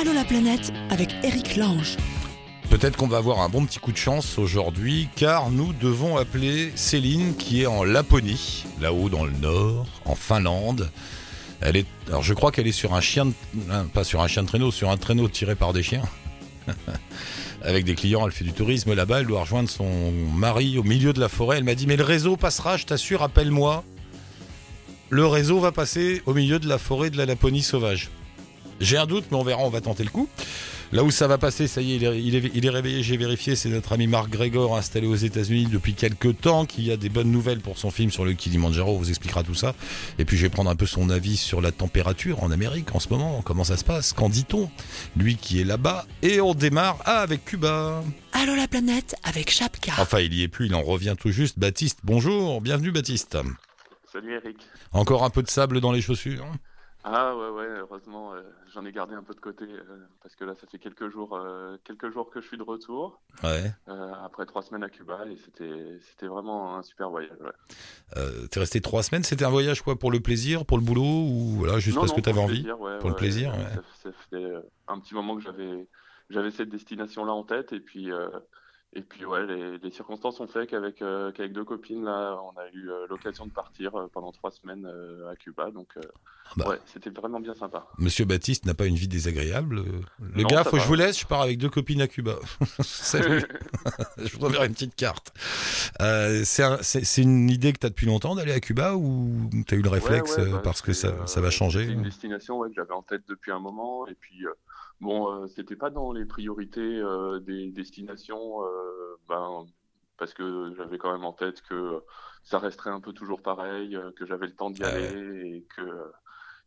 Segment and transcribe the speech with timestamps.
[0.00, 1.98] Allô la planète avec Eric Lange.
[2.70, 6.72] Peut-être qu'on va avoir un bon petit coup de chance aujourd'hui, car nous devons appeler
[6.74, 10.88] Céline qui est en Laponie, là-haut dans le nord, en Finlande.
[11.60, 13.30] Elle est, alors je crois qu'elle est sur un chien,
[13.70, 16.04] hein, pas sur un chien de traîneau, sur un traîneau tiré par des chiens.
[17.62, 21.12] Avec des clients, elle fait du tourisme là-bas, elle doit rejoindre son mari au milieu
[21.12, 21.58] de la forêt.
[21.58, 23.84] Elle m'a dit, mais le réseau passera, je t'assure, appelle-moi.
[25.10, 28.08] Le réseau va passer au milieu de la forêt de la Laponie sauvage.
[28.80, 30.28] J'ai un doute, mais on verra, on va tenter le coup.
[30.92, 33.02] Là où ça va passer, ça y est, il est, il est- il est réveillé,
[33.04, 36.96] j'ai vérifié, c'est notre ami Marc Gregor, installé aux États-Unis depuis quelques temps, qui a
[36.96, 39.74] des bonnes nouvelles pour son film sur le Kilimanjaro, on vous expliquera tout ça.
[40.18, 42.98] Et puis je vais prendre un peu son avis sur la température en Amérique en
[42.98, 44.68] ce moment, comment ça se passe, qu'en dit-on?
[45.16, 48.02] Lui qui est là-bas, et on démarre ah, avec Cuba.
[48.32, 49.92] Allô la planète avec Chapka.
[49.98, 51.56] Enfin, il y est plus, il en revient tout juste.
[51.58, 53.36] Baptiste, bonjour, bienvenue Baptiste.
[54.12, 54.56] Salut Eric.
[54.90, 56.46] Encore un peu de sable dans les chaussures?
[57.02, 58.42] Ah ouais ouais heureusement euh,
[58.74, 61.34] j'en ai gardé un peu de côté euh, parce que là ça fait quelques jours
[61.34, 63.72] euh, quelques jours que je suis de retour Ouais.
[64.22, 67.38] après trois semaines à Cuba et c'était c'était vraiment un super voyage.
[67.40, 68.22] ouais.
[68.50, 71.54] T'es resté trois semaines, c'était un voyage quoi Pour le plaisir, pour le boulot ou
[71.56, 72.60] voilà, juste Non, parce non, que t'avais envie?
[72.62, 73.54] plaisir, ouais, Pour le plaisir.
[73.54, 74.52] Ça, ça fait
[74.88, 75.88] un petit moment que j'avais
[76.28, 78.10] j'avais cette destination là en tête et puis
[78.92, 82.58] et puis ouais les, les circonstances ont fait qu'avec euh, qu'avec deux copines là on
[82.58, 86.00] a eu euh, l'occasion de partir euh, pendant trois semaines euh, à Cuba donc euh,
[86.56, 86.68] bah.
[86.70, 87.86] ouais c'était vraiment bien sympa.
[87.98, 89.84] Monsieur Baptiste n'a pas une vie désagréable.
[90.18, 92.34] Le Non, gars, faut que je vous laisse, je pars avec deux copines à Cuba.
[92.80, 93.44] Salut,
[94.18, 95.32] je vous enverrai une petite carte.
[96.00, 96.78] Euh, c'est un-
[97.18, 99.88] une idée que tu as depuis longtemps d'aller à Cuba ou tu as eu le
[99.88, 102.74] réflexe Ouais, ouais, bah, parce que ça, ça va changer C'est une destination ouais, que
[102.74, 104.06] j'avais en tête depuis un moment.
[104.08, 104.50] Et puis, euh,
[105.00, 109.66] bon, euh, c'était pas dans les priorités euh, des destinations, euh, ben,
[110.18, 112.02] parce que j'avais quand même en tête que
[112.42, 116.12] ça resterait un peu toujours pareil, que j'avais le temps d'y Ah aller et que.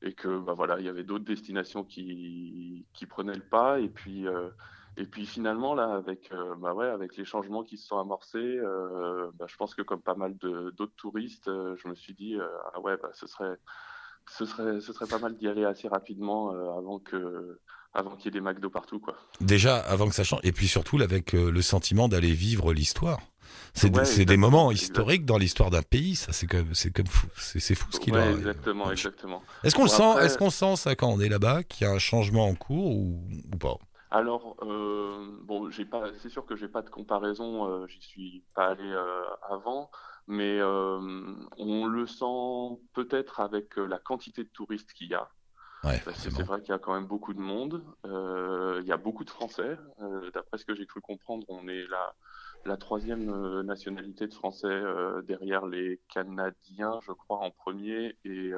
[0.06, 3.80] Et que bah voilà, il y avait d'autres destinations qui, qui prenaient le pas.
[3.80, 4.50] Et puis, euh,
[4.98, 8.38] et puis finalement, là, avec, euh, bah ouais, avec les changements qui se sont amorcés,
[8.38, 12.38] euh, bah, je pense que comme pas mal d'autres touristes, je me suis dit,
[12.74, 13.58] ah ouais, bah, ce serait,
[14.28, 17.62] ce serait, ce serait pas mal d'y aller assez rapidement avant que,
[17.94, 19.16] avant qu'il y ait des McDo partout, quoi.
[19.42, 20.40] Déjà, avant que ça change.
[20.44, 23.20] Et puis surtout, avec euh, le sentiment d'aller vivre l'histoire.
[23.76, 24.00] C'est des-
[24.32, 26.16] Ouais, moments historiques dans l'histoire d'un pays.
[26.16, 27.28] Ça, c'est comme, c'est comme fou.
[27.38, 29.42] C'est fou ce qu'il Ouais, doit- exactement, exactement.
[29.64, 31.90] Est-ce qu'on le sent après- Est-ce qu'on sent ça quand on est là-bas qu'il y
[31.90, 33.76] a un changement en cours ou, ou pas?
[34.12, 38.44] Alors, euh, bon, j'ai pas, c'est sûr que j'ai pas de comparaison, euh, j'y suis
[38.54, 39.90] pas allé euh, avant,
[40.28, 41.00] mais euh,
[41.58, 45.30] on le sent peut-être avec euh, la quantité de touristes qu'il y a.
[45.84, 47.84] Ouais, c'est vrai qu'il y a quand même beaucoup de monde.
[48.06, 49.78] Euh, il y a beaucoup de Français.
[50.02, 52.16] Euh, D'après ce que j'ai cru comprendre, on est la,
[52.66, 58.18] la troisième euh, nationalité de Français euh, derrière les Canadiens, je crois, en premier.
[58.24, 58.52] Et,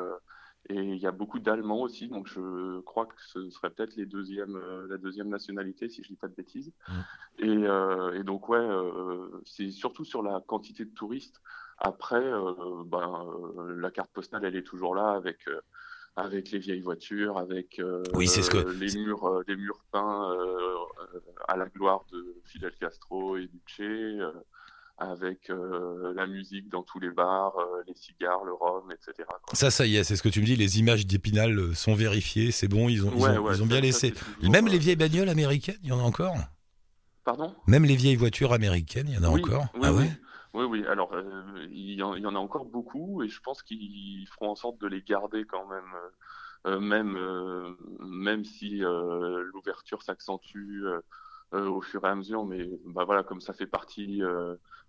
[0.70, 2.08] et il y a beaucoup d'Allemands aussi.
[2.10, 6.18] Donc je crois que ce serait peut-être les deuxièmes, la deuxième nationalité, si je dis
[6.18, 6.72] pas de bêtises.
[7.40, 8.68] Et, euh, et donc, ouais,
[9.46, 11.42] c'est surtout sur la quantité de touristes.
[11.80, 12.24] Après,
[12.86, 13.26] ben,
[13.78, 15.50] la carte postale, elle est toujours là avec,
[16.16, 19.84] avec les vieilles voitures, avec euh, Oui, c'est ce que- les, murs, euh, les murs
[19.92, 20.76] peints euh,
[21.48, 24.22] à la gloire de Fidel Castro et Duce,
[24.98, 27.54] avec la musique dans tous les bars,
[27.86, 29.28] les cigares, le rhum, etc.
[29.28, 29.54] quoi.
[29.54, 30.56] Ça, ça y est, c'est ce que tu me dis.
[30.56, 32.52] Les images d'Épinal sont vérifiées.
[32.52, 34.12] C'est bon, ils ont, ils Ouais, ont, ouais, ils ont ça- bien ça, laissé.
[34.14, 36.38] toujours, Même les vieilles bagnoles américaines, il y en a encore?
[37.26, 37.54] Pardon?
[37.68, 39.66] Même les vieilles voitures américaines, il y en a Oui, encore?
[39.74, 40.04] oui, Ah ouais?
[40.04, 40.10] Oui,
[40.64, 40.86] oui.
[40.88, 44.28] Alors, euh, il y, en, il y en a encore beaucoup et je pense qu'ils
[44.30, 45.94] feront en sorte de les garder quand même,
[46.66, 50.84] euh, euh, même, euh, même si l'ouverture s'accentue
[51.52, 52.46] au fur et à mesure.
[52.46, 54.20] Mais bah, voilà, comme ça fait partie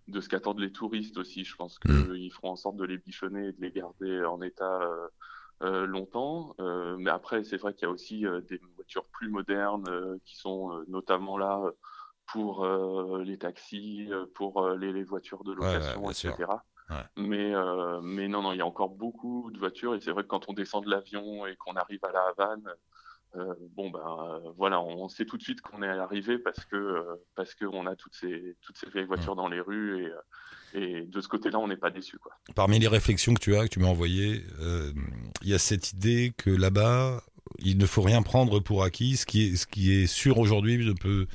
[0.07, 2.07] de ce qu'attendent les touristes aussi, je pense Mm.
[2.07, 4.81] qu'ils feront en sorte de les bichonner et de les garder en état
[5.63, 6.55] euh, longtemps.
[6.59, 10.35] Euh, mais après, c'est vrai qu'il y a aussi euh, des voitures plus modernes qui
[10.37, 11.61] sont notamment là
[12.27, 16.33] pour euh, les taxis, euh, pour euh, les, les voitures de ouais, location, etc.
[16.89, 16.95] Ouais.
[17.17, 20.23] Mais, euh, mais non, non, il y a encore beaucoup de voitures et c'est vrai
[20.23, 22.63] que quand on descend de l'avion et qu'on arrive à la Havane,
[23.35, 26.77] euh, bon ben euh, voilà, on sait tout de suite qu'on est arrivé parce que
[26.77, 27.03] euh,
[27.35, 30.05] parce qu'on a toutes ces toutes ces vieilles voitures dans les rues
[30.73, 32.31] et, et de ce côté-là, on n'est pas déçu quoi.
[32.55, 34.43] Parmi les réflexions que tu as, que tu m'as envoyées,
[35.41, 37.21] il y a cette idée que là-bas,
[37.59, 39.17] il ne faut rien prendre pour acquis.
[39.17, 41.27] Ce qui est, ce qui est sûr aujourd'hui peut,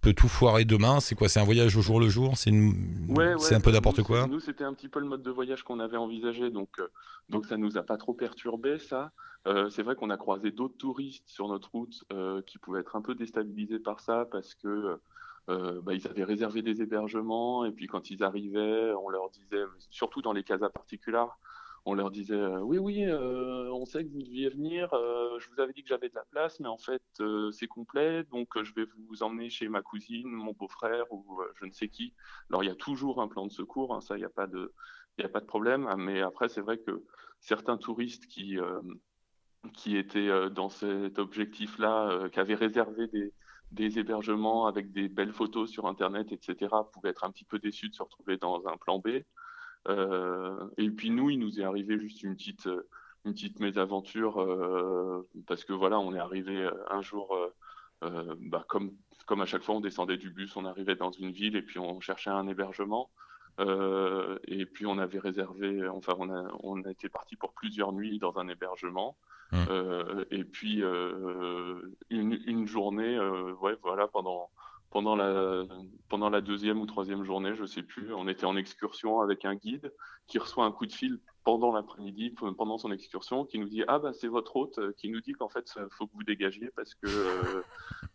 [0.00, 1.00] peut tout foirer demain.
[1.00, 1.28] C'est quoi?
[1.28, 2.36] C'est un voyage au jour le jour?
[2.36, 2.70] C'est une...
[3.08, 4.26] Ouais, c'est ouais, un peu n'importe quoi?
[4.26, 6.88] Nous, c'était un petit peu le mode de voyage qu'on avait envisagé, donc, euh,
[7.28, 9.12] donc ça nous a pas trop perturbé, ça.
[9.46, 12.96] Euh, c'est vrai qu'on a croisé d'autres touristes sur notre route euh, qui pouvaient être
[12.96, 14.98] un peu déstabilisés par ça parce que
[15.48, 19.62] euh, bah, ils avaient réservé des hébergements et puis quand ils arrivaient, on leur disait,
[19.90, 21.38] surtout dans les casas particulières,
[21.86, 24.92] on leur disait euh, oui, oui, euh, on sait que vous deviez venir.
[24.92, 27.02] euh, je vous avais dit que j'avais de la place, mais en fait,
[27.52, 28.24] c'est complet.
[28.24, 32.12] Donc, je vais vous emmener chez ma cousine, mon beau-frère ou je ne sais qui.
[32.50, 33.94] Alors, il y a toujours un plan de secours.
[33.94, 34.74] hein, ça, il n'y a pas de,
[35.18, 35.88] il a pas de problème.
[35.96, 37.04] mais après, c'est vrai que
[37.40, 38.58] certains touristes qui
[39.74, 43.32] qui étaient dans cet objectif-là, euh, qui avaient réservé des
[43.72, 47.88] des hébergements avec des belles photos sur Internet, etc., pouvaient être un petit peu déçus
[47.88, 49.08] de se retrouver dans un plan B.
[49.88, 52.88] Euh, et puis nous, il nous est arrivé juste une petite, euh,
[53.24, 57.36] une petite mésaventure euh, parce que voilà, on est arrivé un jour,
[58.02, 58.92] bah, comme,
[59.26, 61.78] comme à chaque fois, on descendait du bus, on arrivait dans une ville et puis
[61.78, 63.10] on cherchait un hébergement.
[63.58, 67.92] Euh, et puis on avait réservé, enfin on a, on a été parti pour plusieurs
[67.92, 69.16] nuits dans un hébergement.
[69.52, 69.64] Mmh.
[69.70, 71.80] Euh, et puis euh,
[72.10, 73.18] une, une journée,
[73.60, 74.50] ouais, voilà, pendant
[74.96, 79.54] pendant la, deuxième ou troisième journée, je sais plus, on était en excursion avec un
[79.54, 79.92] guide
[80.26, 84.00] qui reçoit un coup de fil pendant l'après-midi, pendant son excursion, qui nous dit ah
[84.00, 86.70] bah c'est votre hôte, euh, qui nous dit qu'en fait ça- faut que vous dégagiez
[86.74, 87.62] parce que euh,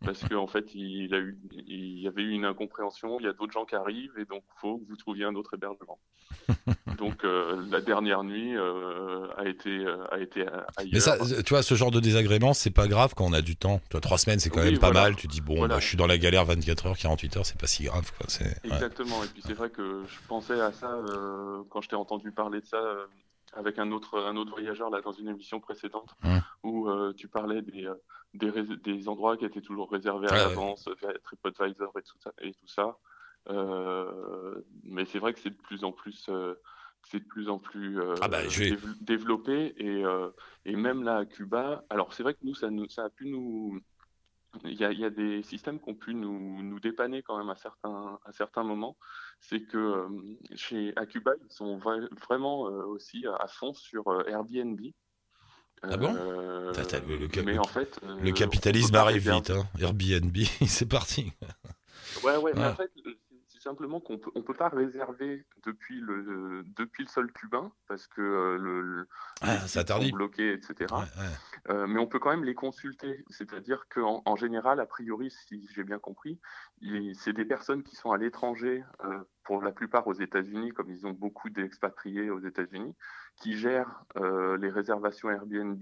[0.04, 3.30] parce que en fait il a eu il y avait eu une incompréhension, il y
[3.30, 5.98] a d'autres gens qui arrivent et donc faut que vous trouviez un autre hébergement.
[6.98, 10.92] donc euh, la dernière nuit euh, a été euh, a été euh, ailleurs.
[10.94, 13.56] Mais ça, tu vois, ce genre de désagrément, c'est pas grave quand on a du
[13.56, 13.80] temps.
[13.90, 15.16] Toi, trois semaines, c'est quand Oui, même pas mal.
[15.16, 15.76] Tu dis, bon, Voilà.
[15.76, 18.12] bah, je suis dans la galère 24 heures, 48 heures, c'est pas si grave.
[18.18, 18.28] Quoi.
[18.42, 18.52] Ouais.
[18.66, 19.24] Exactement.
[19.24, 22.60] Et puis c'est vrai que je pensais à ça euh, quand je t'ai entendu parler
[22.60, 23.06] de ça euh,
[23.54, 26.40] avec un autre, un autre voyageur là dans une émission précédente Hum.
[26.64, 27.96] où euh, tu parlais des, euh,
[28.34, 32.32] des, endroits qui étaient toujours réservés à Ouais, l'avance via TripAdvisor et tout ça.
[32.42, 32.98] Et tout ça.
[33.50, 36.56] Euh, mais c'est vrai que c'est de plus en plus, euh,
[37.04, 40.30] c'est de plus en plus euh, Ah bah, dév- développé et, euh,
[40.66, 41.84] et même là à Cuba.
[41.90, 43.80] Alors c'est vrai que nous ça, nous, ça a pu nous
[44.66, 47.38] il y a, il y a des systèmes qui ont pu nous, nous dépanner quand
[47.38, 48.98] même à certains, à certains moments.
[49.40, 50.08] C'est que euh,
[50.56, 54.80] chez, à Cuba, ils sont vra- vraiment euh, aussi à fond sur euh, Airbnb.
[55.84, 56.14] Ah bon?
[56.14, 59.50] Le- mais en fait, Le capitalisme arrive vite.
[59.50, 59.64] Hein.
[59.80, 60.38] Airbnb,
[60.68, 61.32] c'est parti.
[62.24, 63.31] Ouais, ouais, mais en fait, c'est- c'est
[63.62, 68.22] simplement qu'on peut, on peut pas réserver depuis le, depuis le sol cubain parce que
[68.22, 69.08] euh, le, le-
[69.42, 70.94] Ah, ça sont bloqués, etc.
[70.94, 71.30] Ouais, ouais.
[71.74, 73.24] Euh, mais on peut quand même les consulter.
[73.30, 76.40] C'est-à-dire qu'en en général, a priori, si j'ai bien compris,
[77.14, 81.06] c'est des personnes qui sont à l'étranger, euh, pour la plupart aux États-Unis, comme ils
[81.08, 82.96] ont beaucoup d'expatriés aux États-Unis,
[83.36, 85.82] qui gèrent euh, les réservations Airbnb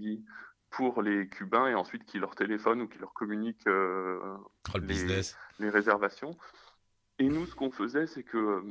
[0.70, 4.18] pour les Cubains et ensuite qui leur téléphonent ou qui leur communiquent euh,
[4.72, 4.86] Oh, le
[5.58, 6.36] les réservations.
[7.20, 8.62] Et nous, ce qu'on faisait, c'est que euh,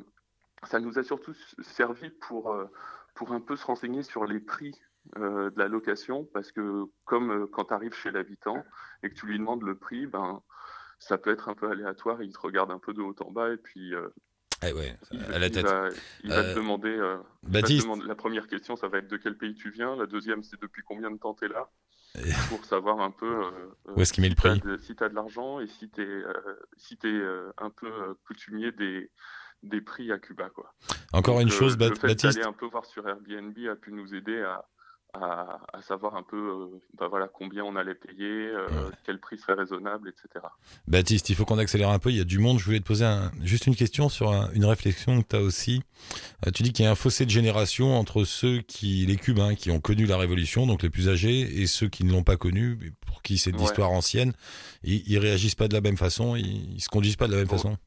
[0.63, 2.65] ça nous a surtout servi pour, euh,
[3.15, 4.73] pour un peu se renseigner sur les prix
[5.17, 8.63] euh, de la location, parce que comme euh, quand tu arrives chez l'habitant
[9.03, 10.41] et que tu lui demandes le prix, ben,
[10.97, 13.53] ça peut être un peu aléatoire, il te regarde un peu de haut en bas
[13.53, 14.09] et puis euh,
[14.67, 15.65] Eh ouais, il, à la il tête.
[15.65, 15.89] va,
[16.23, 19.07] il va te demander, il va te Baptiste, demander- La première question, ça va être
[19.07, 19.95] de quel pays tu viens.
[19.95, 21.69] La deuxième, c'est depuis combien de temps tu es là,
[22.49, 23.51] pour savoir un peu euh,
[23.87, 25.89] euh, où est-ce qu'il met le si prix de, si t'as de l'argent et si
[25.89, 26.23] tu es,
[26.77, 29.11] si t'es, euh, un peu euh, coutumier des,
[29.63, 30.49] des prix à Cuba.
[30.49, 30.73] Quoi.
[31.13, 32.23] Encore Donc, une euh, chose, le fait Baptiste.
[32.35, 34.65] d'aller un peu voir sur Airbnb a pu nous aider à,
[35.13, 38.95] à, à savoir un peu euh, bah voilà, combien on allait payer, euh, Ouais.
[39.05, 40.45] quel prix serait raisonnable, etc.
[40.87, 42.11] Baptiste, il faut qu'on accélère un peu.
[42.11, 42.59] Il y a du monde.
[42.59, 45.41] Je voulais te poser un- juste une question sur un- une réflexion que tu as
[45.41, 45.81] aussi.
[46.45, 49.55] Euh, tu dis qu'il y a un fossé de génération entre ceux qui, les Cubains,
[49.55, 52.37] qui ont connu la Révolution, donc les plus âgés, et ceux qui ne l'ont pas
[52.37, 53.63] connue, pour qui c'est de Ouais.
[53.63, 54.33] l'histoire ancienne.
[54.83, 57.39] Ils, ils réagissent pas de la même façon, ils, ils se conduisent pas de la
[57.39, 57.77] même façon.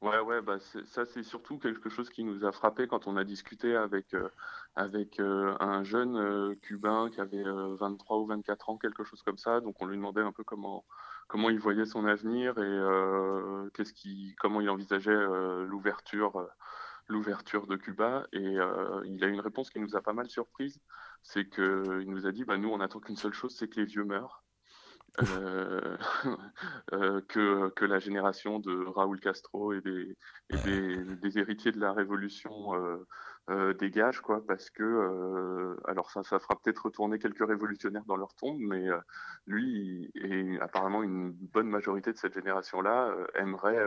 [0.00, 3.24] Ouais, ouais, bah ça c'est surtout quelque chose qui nous a frappé quand on a
[3.24, 4.30] discuté avec, euh,
[4.74, 9.22] avec euh, un jeune euh, Cubain qui avait euh, 23 ou 24 ans, quelque chose
[9.22, 9.60] comme ça.
[9.60, 10.86] Donc on lui demandait un peu comment,
[11.28, 16.46] comment il voyait son avenir et euh, qu'est-ce qui, comment il envisageait euh, l'ouverture, euh,
[17.08, 18.26] l'ouverture de Cuba.
[18.32, 20.80] Et euh, il a une réponse qui nous a pas mal surprise,
[21.22, 23.80] c'est que il nous a dit, bah nous on attend qu'une seule chose, c'est que
[23.80, 24.39] les vieux meurent.
[25.22, 25.96] Euh,
[26.92, 30.16] euh, que, que la génération de Raúl Castro et des,
[30.50, 33.06] et des, des héritiers de la révolution euh,
[33.50, 38.34] euh, dégage, quoi, parce que, alors ça, ça fera peut-être retourner quelques révolutionnaires dans leur
[38.34, 38.86] tombe, mais
[39.46, 43.84] lui, et apparemment une bonne majorité de cette génération-là, aimerait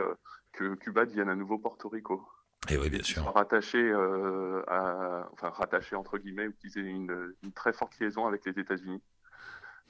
[0.52, 2.26] que Cuba devienne un nouveau Porto Rico.
[2.70, 3.26] Et oui, bien sûr.
[3.78, 8.44] euh, à, enfin rattachés entre guillemets, ou qu'ils aient une, une très forte liaison avec
[8.46, 9.02] les États-Unis.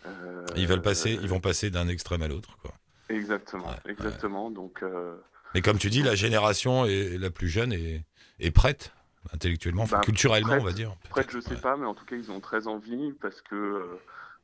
[0.06, 2.72] Euh, Ils veulent passer, ils vont passer d'un extrême à l'autre, quoi.
[3.08, 4.50] Exactement, Ouais, exactement.
[4.50, 5.16] Donc, euh,
[5.54, 8.04] Mais comme tu dis, la génération est, la plus jeune est,
[8.40, 8.92] est prête,
[9.32, 10.94] intellectuellement, enfin, Bah, culturellement, prête- on va dire.
[11.12, 11.30] Peut-être.
[11.30, 11.60] je sais Ouais.
[11.60, 14.00] pas, mais en tout cas, ils ont très envie parce que euh,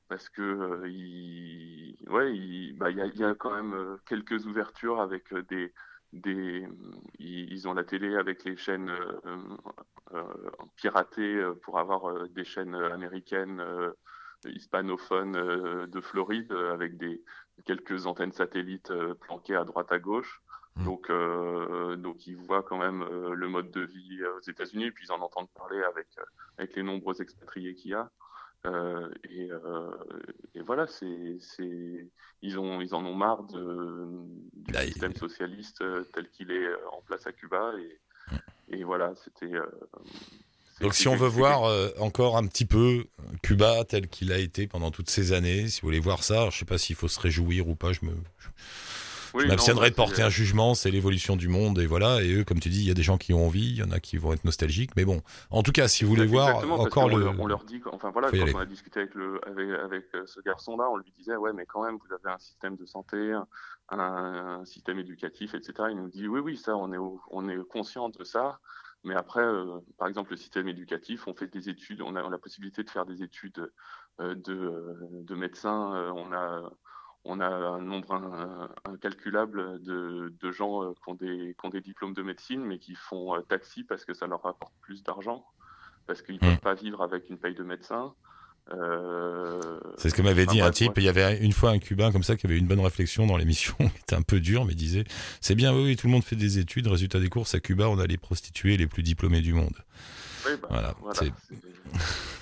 [0.08, 4.44] parce que euh, ouais, bah, il y a, il y a quand même euh, quelques
[4.46, 5.72] ouvertures avec euh, des
[6.12, 6.66] des,
[7.20, 8.90] ils, ont la télé avec les chaînes
[10.76, 13.62] piratées pour avoir des chaînes américaines
[14.46, 17.22] hispanophones de Floride avec des
[17.64, 20.42] quelques antennes satellites planquées à droite à gauche.
[20.76, 20.84] Mmh.
[20.84, 21.12] Donc,
[21.98, 25.50] donc ils voient quand même le mode de vie aux États-Unis, puis ils en entendent
[25.50, 26.06] parler avec,
[26.58, 28.10] avec les nombreux expatriés qu'il y a.
[28.66, 29.90] Euh, et, euh,
[30.54, 31.40] et, voilà, c'est,
[32.42, 34.06] ils, ont, ils en ont marre de,
[34.52, 37.72] du système socialiste euh, tel qu'il est en place à Cuba.
[37.78, 38.00] Et,
[38.32, 38.36] mm.
[38.74, 39.52] et voilà, c'était.
[40.80, 41.62] Donc si on veut voir
[41.98, 43.04] encore un petit peu
[43.42, 46.46] Cuba tel qu'il a été pendant toutes ces années, si vous voulez voir ça, je
[46.46, 48.12] ne sais pas s'il faut se réjouir ou pas, je me,
[49.38, 52.22] je m'abstiendrai de porter un jugement, c'est l'évolution du monde et voilà.
[52.22, 53.82] Et eux, comme tu dis, il y a des gens qui ont envie, il y
[53.82, 55.22] en a qui vont être nostalgiques, mais bon.
[55.50, 58.54] En tout cas, si vous voulez voir encore le, on leur dit, enfin voilà, quand
[58.54, 61.66] on a discuté avec le avec, avec euh, ce garçon-là, on lui disait ouais, mais
[61.66, 63.36] quand même, vous avez un système de santé,
[63.90, 65.88] un, système éducatif, etc.
[65.90, 68.58] Il nous dit oui, oui, ça, on est on est conscient de ça.
[69.04, 72.38] Mais après, euh, par exemple, le système éducatif, on fait des études, on a, la
[72.38, 73.72] possibilité de faire des études
[74.20, 76.70] euh, de, de médecin, on a
[77.24, 82.14] on a un nombre incalculable de, gens euh, qui ont, des, qui, ont des, diplômes
[82.14, 85.44] de médecine, mais qui font euh, taxi parce que ça leur rapporte plus d'argent,
[86.06, 86.58] parce qu'ils ne peuvent mmh.
[86.58, 88.14] pas vivre avec une paye de médecin.
[88.72, 90.92] Euh, c'est ce que m'avait dit un type.
[90.96, 93.36] Il y avait une fois un Cubain comme ça qui avait une bonne réflexion dans
[93.36, 95.04] l'émission, qui était un peu dur, mais disait
[95.40, 96.86] C'est bien, oui, tout le monde fait des études.
[96.86, 99.74] Résultat des courses, à Cuba, on a les prostituées les plus diplômées du monde.
[100.46, 100.94] Oui, bah, voilà.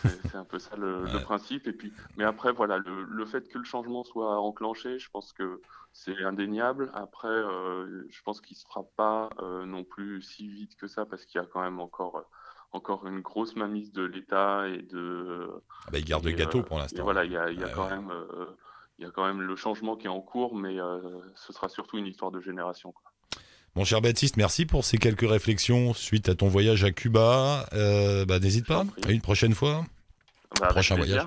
[0.03, 1.67] C'est un peu ça le, principe.
[1.67, 5.61] Et puis, mais après, voilà, le, fait que le changement soit enclenché, je pense que
[5.93, 6.91] c'est indéniable.
[6.95, 10.87] Après, euh, je pense qu'il ne se fera pas euh, non plus si vite que
[10.87, 12.23] ça parce qu'il y a quand même encore,
[12.73, 15.51] encore une grosse mamise de l'État et de.
[15.87, 17.03] Ah bah, il garde le gâteau pour l'instant.
[17.03, 18.13] Voilà, il y a, il y a quand même.
[18.99, 20.77] il y a quand même le changement qui est en cours, mais
[21.35, 22.93] ce sera surtout une histoire de génération.
[22.93, 23.13] Quoi.
[23.79, 27.69] Mon cher Baptiste, merci pour ces quelques réflexions suite à ton voyage à Cuba.
[27.75, 29.85] Euh, bah, N'hésite pas, à une prochaine fois.
[30.61, 31.27] Bah, prochain voyage.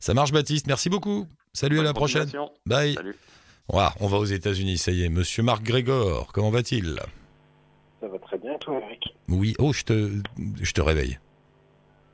[0.00, 0.66] Ça marche, Baptiste.
[0.66, 1.26] Merci beaucoup.
[1.52, 2.30] Salut, à la prochaine.
[2.66, 2.96] Bye.
[3.68, 5.08] on va aux États-Unis, ça y est.
[5.08, 6.98] Monsieur Marc Grégor, comment va-t-il?
[8.04, 9.16] Ça va très bien, toi, Eric.
[9.30, 10.10] Oui, oh, je te,
[10.60, 11.18] je te réveille.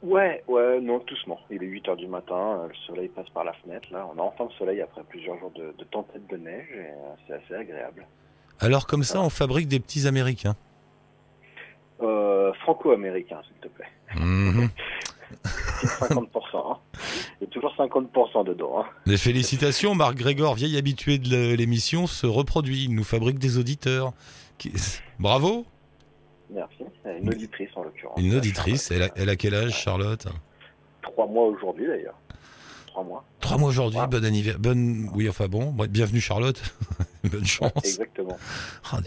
[0.02, 1.40] Ouais, ouais, non, doucement.
[1.50, 4.09] Il est 8 h du matin, le soleil passe par la fenêtre, là.
[4.14, 7.14] On a enfin le soleil après plusieurs jours de, de tempête de neige, et euh,
[7.26, 8.06] c'est assez agréable.
[8.61, 10.54] Alors comme ça, on fabrique des petits Américains.
[12.02, 13.88] Euh, Franco-américains, s'il te plaît.
[14.14, 14.20] 50%.
[14.20, 14.70] Mhm.
[16.52, 16.76] Hein.
[17.40, 18.80] Il y a toujours 50% dedans.
[18.80, 18.85] Hein.
[19.06, 22.85] Les félicitations, Marc Grégor, vieil habitué de l'émission, se reproduit.
[22.85, 24.12] Il nous fabrique des auditeurs.
[25.18, 25.64] Bravo.
[26.52, 26.85] Merci.
[27.04, 28.21] Une auditrice en l'occurrence.
[28.21, 28.90] Une auditrice.
[28.90, 30.26] Elle a, elle a quel âge, Charlotte?
[31.02, 32.19] Trois mois aujourd'hui d'ailleurs.
[32.87, 33.25] Trois mois.
[33.40, 34.61] Trois mois aujourd'hui, bon anniversaire.
[34.61, 35.09] Bonne...
[35.14, 36.61] Oui, enfin bon, bienvenue Charlotte.
[37.25, 37.73] Bonne chance.
[37.85, 38.37] Exactement.
[38.90, 38.99] Ah,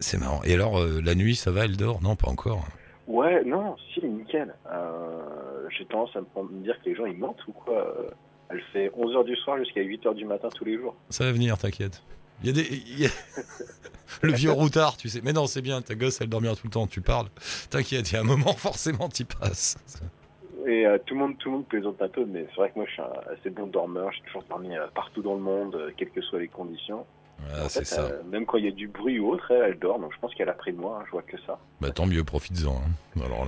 [0.00, 0.42] c'est marrant.
[0.44, 2.00] Et alors, euh, la nuit, ça va, elle dort?
[2.02, 2.64] Non, pas encore.
[3.06, 4.54] Ouais, non, si, nickel.
[4.72, 7.74] Euh, J'ai tendance à me dire que les gens, ils mentent ou quoi?
[7.74, 8.10] Euh,
[8.48, 10.94] Elle fait 11h du soir jusqu'à 8h du matin tous les jours.
[11.10, 12.02] Ça va venir, t'inquiète.
[12.42, 13.10] Il y a des.
[14.22, 15.20] le vieux routard, tu sais.
[15.22, 17.28] Mais non, c'est bien, ta gosse, elle dormira tout le temps, tu parles.
[17.70, 19.76] T'inquiète, il y a un moment, forcément, t'y passes.
[20.66, 22.76] Et euh, tout le monde, tout le monde plaisante un peu, mais c'est vrai que
[22.76, 24.10] moi, je suis un assez bon dormeur.
[24.12, 27.04] J'ai toujours dormi euh, partout dans le monde, euh, quelles que soient les conditions.
[27.52, 28.10] Ah, c'est ça.
[28.30, 29.98] même quand il y a du bruit ou autre, elle, dort.
[29.98, 31.00] Donc je pense qu'elle a pris de moi.
[31.00, 31.58] Hein, je vois que ça.
[31.80, 32.76] Bah tant mieux, profites-en.
[32.76, 33.20] Hein.
[33.22, 33.46] Alors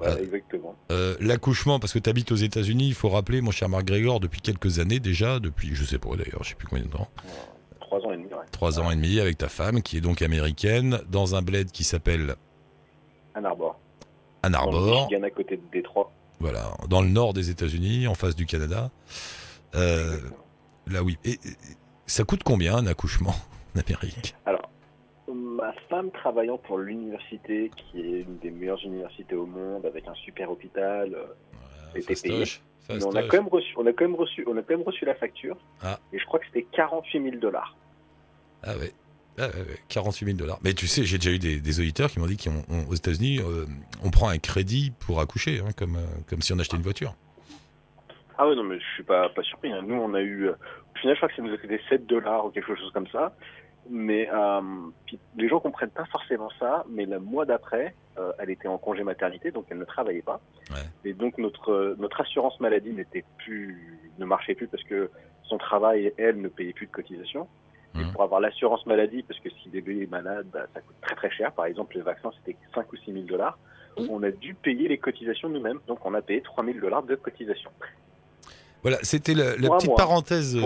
[0.00, 0.20] là.
[0.20, 0.76] exactement.
[1.20, 4.40] L'accouchement, parce que tu habites aux États-Unis, il faut rappeler, mon cher Marc Grégor, depuis
[4.40, 7.08] quelques années déjà, depuis, je sais pas d'ailleurs, je sais plus combien de temps.
[7.98, 8.28] Trois ans et demi.
[8.50, 11.84] Trois ans et demi avec ta femme, qui est donc américaine, dans un bled qui
[11.84, 12.34] s'appelle.
[13.34, 13.78] Ann Arbor.
[14.42, 15.04] Ann Arbor.
[15.04, 16.10] Michigan à côté de Détroit.
[16.40, 18.90] Voilà, dans le nord des États-Unis, en face du Canada.
[19.76, 20.18] Euh,
[20.88, 21.18] là, oui.
[21.24, 21.38] Et,
[22.06, 23.34] ça coûte combien un accouchement
[23.76, 24.34] en Amérique?
[24.44, 24.68] Alors,
[25.32, 30.14] ma femme travaillant pour l'université, qui est une des meilleures universités au monde, avec un
[30.14, 32.44] super hôpital, euh, était payée.
[32.90, 35.04] on a quand même reçu, on a quand même reçu, on a quand même reçu
[35.04, 35.56] la facture.
[35.80, 35.98] Ah.
[36.12, 37.76] Et je crois que c'était 48 000 dollars.
[38.64, 38.92] Ah ouais.
[39.88, 40.58] 48 000 dollars.
[40.62, 43.66] Mais tu sais, j'ai déjà eu des, auditeurs qui m'ont dit qu'aux États-Unis, euh,
[44.04, 47.14] on prend un crédit pour accoucher, hein, comme, euh, comme si on achetait une voiture.
[48.38, 49.72] Ah ouais, non, mais je suis pas, pas surpris.
[49.72, 49.82] Hein.
[49.86, 50.48] Nous, on a eu.
[50.48, 52.90] Euh, au final, je crois que ça nous a coûté 7 dollars ou quelque chose
[52.92, 53.34] comme ça.
[53.90, 54.30] Mais
[55.36, 56.86] les gens comprennent pas forcément ça.
[56.88, 57.94] Mais le mois d'après,
[58.38, 60.40] elle était en congé maternité, donc elle ne travaillait pas.
[61.04, 65.10] Et donc notre notre assurance maladie n'était plus, ne marchait plus parce que
[65.42, 67.46] son travail, elle, ne payait plus de cotisation.
[67.94, 68.12] Mmh.
[68.12, 71.30] pour avoir l'assurance maladie, parce que si bébé est malade, bah, ça coûte très très
[71.30, 71.52] cher.
[71.52, 73.56] Par exemple, les vaccins, c'était 5 ou 6 000 dollars.
[73.96, 74.06] Mmh.
[74.10, 75.78] On a dû payer les cotisations nous-mêmes.
[75.86, 77.70] Donc, on a payé 3 000 dollars de cotisation.
[78.82, 79.96] Voilà, c'était la, petite mois.
[79.96, 80.62] parenthèse euh,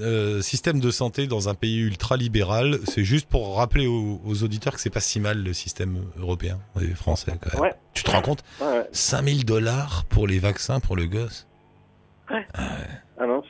[0.00, 2.78] euh, système de santé dans un pays ultra-libéral.
[2.84, 6.58] C'est juste pour rappeler aux, aux auditeurs que c'est pas si mal le système européen
[6.80, 7.32] et français.
[7.40, 7.62] Quand même.
[7.62, 7.74] Ouais.
[7.92, 8.42] Tu te rends compte?
[8.60, 8.88] Ouais, ouais.
[8.90, 11.46] 5000 dollars pour les vaccins pour le gosse?
[12.30, 13.49] Ah non, c'était,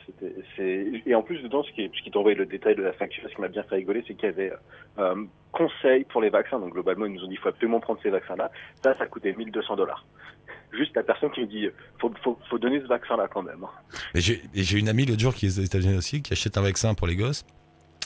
[0.57, 3.35] et en plus dedans, ce qui, ce qui t'envoie le détail de la facture, ce
[3.35, 4.53] qui m'a bien fait rigoler, c'est qu'il y avait
[4.99, 5.15] euh,
[5.51, 6.59] conseil pour les vaccins.
[6.59, 8.51] Donc globalement, ils nous ont dit, il faut absolument prendre ces vaccins-là.
[8.83, 10.05] Ça, ça coûtait 1200 dollars.
[10.71, 11.67] Juste la personne qui me dit,
[11.99, 12.13] faut,
[12.49, 13.63] faut, donner ce vaccin-là quand même.
[13.63, 13.99] hein.
[14.15, 17.07] J'ai une amie l'autre jour qui est aux États-Unis aussi, qui achète un vaccin pour
[17.07, 17.45] les gosses.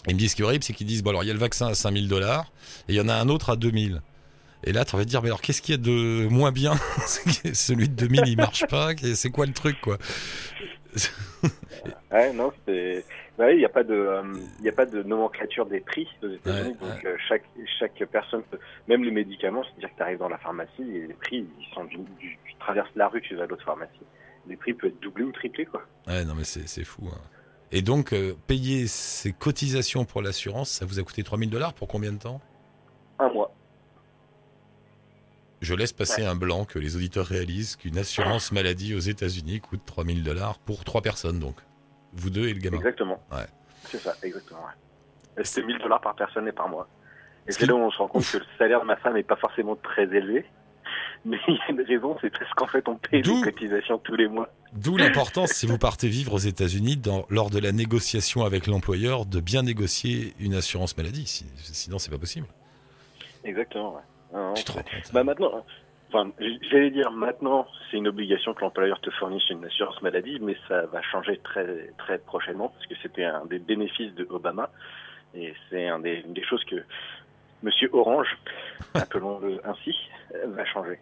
[0.08, 1.34] Ils me disent ce qui est horrible, c'est qu'ils disent bon alors il y a
[1.34, 2.52] le vaccin à 5000 dollars
[2.88, 4.02] et il y en a un autre à 2000.
[4.66, 6.74] Et là, tu vas te dire, mais alors qu'est-ce qu'il y a de moins bien?
[7.54, 8.92] Celui de 2000, il marche pas.
[9.14, 9.98] C'est quoi le truc, quoi?
[12.12, 13.04] Ouais, non, c'est,
[13.38, 14.24] bah oui, il n'y a pas de, euh,
[14.62, 16.76] y a pas de nomenclature des prix aux États-Unis.
[16.82, 17.44] Ouais, donc euh, chaque,
[17.80, 21.14] chaque personne, peut- même les médicaments, c'est-à-dire que tu arrives dans la pharmacie et les
[21.14, 23.92] prix, ils sont du, du- tu traverses la rue, tu vas à l'autre pharmacie.
[24.48, 25.84] Les prix peuvent être doublés ou triplés, quoi.
[26.08, 27.04] Ouais, non, mais c'est c'est fou.
[27.12, 27.20] hein.
[27.72, 31.88] Et donc, euh, payer ces cotisations pour l'assurance, ça vous a coûté 3000 dollars pour
[31.88, 32.40] combien de temps?
[33.20, 33.52] Un mois.
[35.66, 39.82] Je laisse passer un blanc que les auditeurs réalisent qu'une assurance maladie aux États-Unis coûte
[39.84, 41.56] 3000 dollars pour trois personnes, donc.
[42.14, 42.78] Vous deux et le gamin.
[42.78, 43.20] Exactement.
[43.32, 43.48] Ouais.
[43.86, 44.60] C'est ça, exactement.
[44.62, 45.44] ouais.
[45.44, 46.88] C'était 1000 dollars par personne et par mois.
[47.48, 49.16] Et Ce c'est là où on se rend compte que le salaire de ma femme
[49.16, 50.46] n'est pas forcément très élevé.
[51.26, 54.16] Mais il y a une raison, c'est parce qu'en fait, on paye des cotisations tous
[54.16, 54.48] les mois.
[54.74, 59.40] D'où l'importance, si vous partez vivre aux États-Unis, lors de la négociation avec l'employeur, de
[59.40, 61.26] bien négocier une assurance maladie.
[61.26, 62.46] Si- sinon, c'est pas possible.
[63.44, 64.02] Exactement, ouais.
[64.36, 65.66] Non, Tu te rends compte Bah maintenant,
[66.10, 66.32] enfin,
[66.70, 70.86] j'allais dire maintenant, c'est une obligation que l'employeur te fournisse une assurance maladie, mais ça
[70.88, 74.70] va changer très très prochainement parce que c'était un des bénéfices de Obama
[75.34, 76.84] et c'est un des, une des choses que
[77.64, 78.28] Monsieur Orange,
[78.94, 79.96] appelons-le ainsi,
[80.36, 81.00] euh, va changer.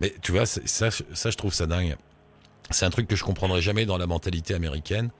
[0.00, 1.96] Mais tu vois, ça, ça, je trouve ça dingue.
[2.70, 5.10] C'est un truc que je comprendrai jamais dans la mentalité américaine.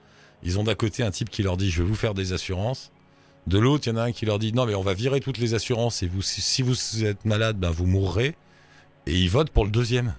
[0.43, 2.91] Ils ont d'un côté un type qui leur dit je vais vous faire des assurances.
[3.47, 5.19] De l'autre, il y en a un qui leur dit non, mais on va virer
[5.19, 8.35] toutes les assurances et vous, si, vous êtes malade, ben vous mourrez.
[9.07, 10.15] Et ils votent pour le deuxième.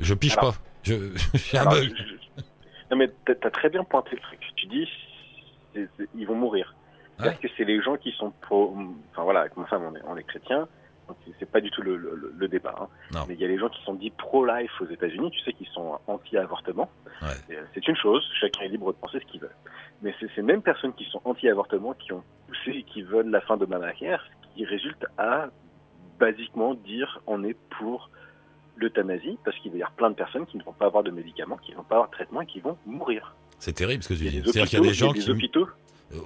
[0.00, 0.60] Je piche Alors- pas.
[0.82, 0.94] Je,
[1.34, 1.94] j'ai un bug.
[1.96, 2.42] je-
[2.90, 4.40] Non mais t'as très bien pointé le truc.
[4.56, 4.86] Tu dis,
[6.16, 6.74] ils vont mourir.
[7.16, 8.76] Parce que c'est les gens qui sont pro.
[9.12, 10.68] Enfin voilà, avec ma femme, on est, on est chrétien.
[11.38, 12.74] C'est- pas du tout le, le, le débat.
[12.80, 13.24] hein.
[13.28, 15.30] Mais il y a les gens qui sont dits pro-life aux États-Unis.
[15.30, 16.90] Tu sais, qui sont anti-avortement.
[17.22, 17.28] Ouais.
[17.54, 18.24] Euh, C'est une chose.
[18.40, 19.50] Chacun est libre de penser ce qu'il veut.
[20.02, 23.40] Mais c'est ces mêmes personnes qui sont anti-avortement qui ont poussé et qui veulent la
[23.40, 25.48] fin de Obamacare, ce qui résulte à
[26.18, 28.10] basiquement dire on est pour
[28.76, 31.10] l'euthanasie parce qu'il va y avoir plein de personnes qui ne vont pas avoir de
[31.10, 33.34] médicaments, qui ne vont pas avoir de traitement et qui vont mourir.
[33.58, 34.42] C'est terrible ce que tu dis.
[34.42, 35.30] C'est-à-dire qu'il y a des gens qui.
[35.30, 35.68] hôpitaux.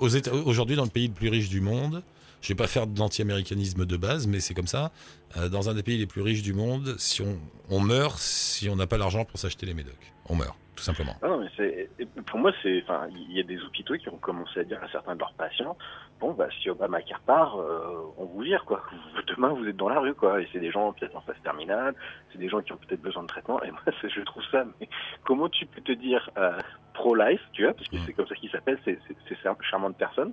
[0.01, 2.03] Aux Éta- Aujourd'hui, dans le pays le plus riche du monde,
[2.41, 4.91] je vais pas faire de l'anti-américanisme de base, mais c'est comme ça.
[5.37, 7.39] euh, dans un des pays les plus riches du monde, si on,
[7.71, 10.13] on meurt si on n'a pas l'argent pour s'acheter les médocs.
[10.31, 11.15] On meurt, tout simplement.
[11.23, 14.65] Ah non, mais pour moi, c'est, il y a des hôpitaux qui ont commencé à
[14.65, 15.77] dire à certains de leurs patients,
[16.21, 18.83] bon, bah, si Obamacare part, euh, on vous vire, quoi.
[19.27, 20.41] Demain, vous êtes dans la rue, quoi.
[20.43, 21.95] Et c'est des gens peut-être en phase terminale,
[22.33, 23.63] c'est des gens qui ont peut-être besoin de traitement.
[23.63, 24.89] Et moi, je trouve ça, mais
[25.25, 26.59] comment tu peux te dire euh,
[26.95, 28.01] pro-life, tu vois, parce que Mm.
[28.07, 28.99] c'est comme ça qu'il s'appelle, c'est,
[29.29, 29.37] c'est,
[29.71, 30.33] charmante personne,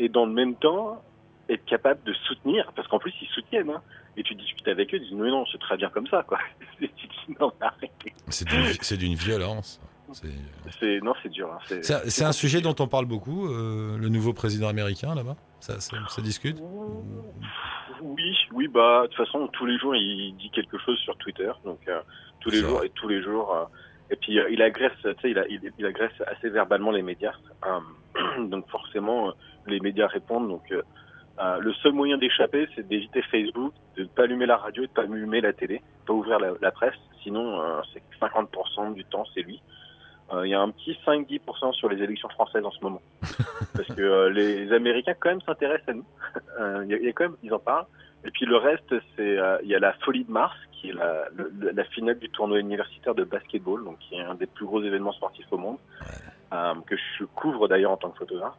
[0.00, 1.02] et dans le même temps
[1.48, 3.82] être capable de soutenir, parce qu'en plus ils soutiennent, hein,
[4.16, 6.38] et tu discutes avec eux, ils disent mais non, c'est très bien comme ça, quoi.
[6.80, 8.12] Et tu dis non, mais arrêtez.
[8.28, 9.80] C'est d'une violence.
[10.12, 11.52] C'est- non, c'est dur.
[11.52, 15.80] Hein, c'est, un- sujet dont on parle beaucoup, euh, le nouveau président américain là-bas ça,
[15.80, 16.56] ça, ça discute?
[18.00, 21.50] Oui, oui, bah de toute façon tous les jours il dit quelque chose sur Twitter,
[21.64, 22.00] donc euh,
[22.40, 23.54] tous les jours et tous les jours.
[23.54, 23.64] euh,
[24.10, 27.34] et puis il agresse, tu sais, il, a- il, il agresse assez verbalement les médias.
[28.38, 29.32] Donc forcément
[29.66, 30.48] les médias répondent.
[30.48, 30.72] Donc
[31.40, 34.88] euh, le seul moyen d'échapper, c'est d'éviter Facebook, de ne pas allumer la radio, de
[34.88, 36.94] ne pas allumer la télé, de pas ouvrir la, la presse.
[37.22, 39.60] Sinon, euh, c'est 50% du temps c'est lui.
[40.32, 43.00] Euh, Il y a un petit 5-10% sur les élections françaises en ce moment,
[43.74, 46.04] parce que euh, les Américains quand même s'intéressent à nous.
[46.84, 47.86] Il y, a- il y a quand même, ils en parlent.
[48.24, 51.24] Et puis le reste, c'est il y a la Folie de Mars, qui est la,
[51.34, 54.82] le- la finale du tournoi universitaire de basketball, donc qui est un des plus gros
[54.82, 55.78] événements sportifs au monde,
[56.86, 58.56] que je couvre d'ailleurs en tant que photographe.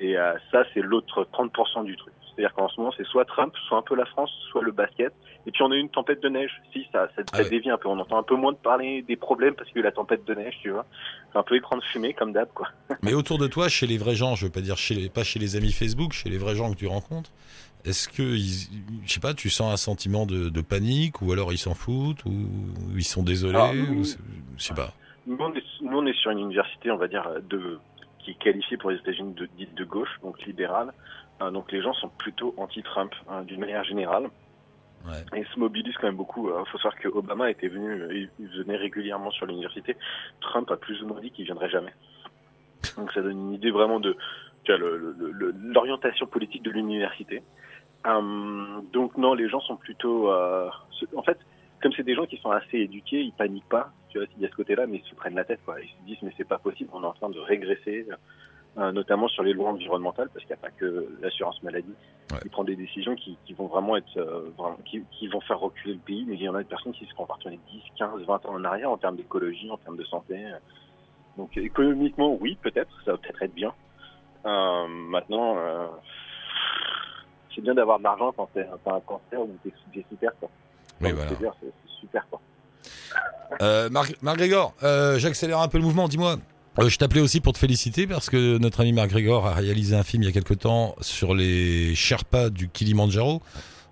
[0.00, 2.12] Et euh, ça, c'est l'autre 30% du truc.
[2.36, 5.12] C'est-à-dire qu'en ce moment, c'est soit Trump, soit un peu la France, soit le basket.
[5.46, 6.50] Et puis on a eu une tempête de neige.
[6.72, 7.48] Si, ça, ça, Ah ouais.
[7.48, 7.88] dévie un peu.
[7.88, 9.92] On entend un peu moins de parler des problèmes parce qu'il y a eu la
[9.92, 10.84] tempête de neige, tu vois.
[11.32, 12.68] C'est un peu écran de fumée, comme d'hab, quoi.
[13.02, 15.22] Mais autour de toi, chez les vrais gens, je veux pas dire chez les, pas
[15.22, 17.30] chez les amis Facebook, chez les vrais gens que tu rencontres,
[17.84, 18.68] est-ce que, ils-
[19.06, 22.24] je sais pas, tu sens un sentiment de, de panique ou alors ils s'en foutent
[22.24, 22.32] ou
[22.96, 24.14] ils sont désolés Ah, ou oui.
[24.56, 24.92] Je sais pas.
[25.26, 27.78] Nous on, est, nous, on est sur une université, on va dire, de,
[28.24, 30.92] qui est qualifiée pour les États-Unis de, dite de gauche, donc libérale.
[31.42, 34.28] Euh, donc les gens sont plutôt anti-Trump, hein, d'une manière générale.
[35.06, 35.38] Ouais.
[35.38, 36.48] Et ils se mobilisent quand même beaucoup.
[36.48, 39.96] Il faut savoir que Obama était venu, il il venait régulièrement sur l'université.
[40.40, 41.92] Trump a plus ou moins dit qu'il viendrait jamais.
[42.96, 44.16] Donc ça donne une idée vraiment de
[44.66, 47.42] l'orientation politique de l'université.
[48.06, 50.30] Hum, donc non, les gens sont plutôt...
[50.30, 50.70] euh,
[51.16, 51.38] en fait,
[51.82, 53.92] comme c'est des gens qui sont assez éduqués, ils paniquent pas.
[54.14, 55.58] Tu vois, il y a ce côté-là, mais ils se prennent la tête.
[55.64, 55.80] Quoi.
[55.80, 58.06] Ils se disent mais c'est pas possible, on est en train de régresser,
[58.78, 61.94] euh, notamment sur les lois environnementales, parce qu'il n'y a pas que l'assurance maladie
[62.32, 62.38] Ouais.
[62.42, 65.58] qui prend des décisions qui, qui vont vraiment être euh, vraiment- qui, qui vont faire
[65.58, 67.58] reculer le pays, mais il y en a des personnes qui se comportent 10,
[67.98, 70.38] 15, 20 ans en arrière en termes d'écologie, en termes de santé.
[71.36, 73.74] Donc économiquement, oui, peut-être, ça va peut-être être bien.
[74.46, 75.56] Euh, maintenant,
[77.52, 79.72] c'est bien d'avoir de l'argent quand t'es- t'as un cancer ou t'es
[80.08, 80.48] super quoi.
[81.00, 81.30] Oui, voilà.
[81.60, 82.40] c'est super quoi.
[83.62, 86.36] Euh, Marc, Marc Grégor, euh, j'accélère un peu le mouvement, dis-moi.
[86.80, 89.94] Euh, je t'appelais aussi pour te féliciter parce que notre ami Marc Grégor a réalisé
[89.94, 93.42] un film il y a quelque temps sur les Sherpas du Kilimandjaro.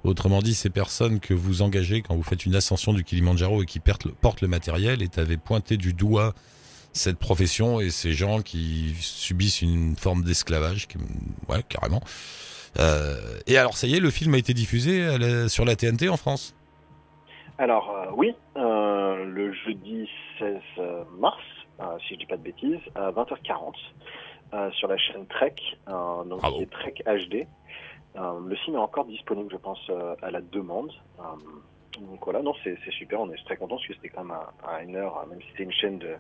[0.05, 3.67] Autrement dit, ces personnes que vous engagez quand vous faites une ascension du Kilimandjaro et
[3.67, 6.35] qui portent le, matériel et t'avais pointé du doigt
[6.93, 10.89] cette profession et ces gens qui subissent une forme d'esclavage,
[11.49, 12.03] ouais, carrément.
[12.81, 16.17] Euh, et alors, ça y est, le film a été diffusé sur la TNT en
[16.17, 16.55] France?
[17.59, 18.35] Alors oui,
[19.25, 20.61] le jeudi 16
[21.19, 21.43] mars,
[21.81, 23.75] euh, si je dis pas de bêtises, à 20h40
[24.55, 25.55] euh, sur la chaîne Trek,
[25.89, 27.47] euh, donc est Trek HD.
[28.17, 30.93] Euh, le film est encore disponible, je pense, euh, à la demande.
[31.19, 31.23] Euh,
[32.01, 34.37] donc voilà, non, c'est c'est super, on est très contents parce que c'était quand même
[34.37, 36.15] à, à une heure, même si c'était une chaîne de,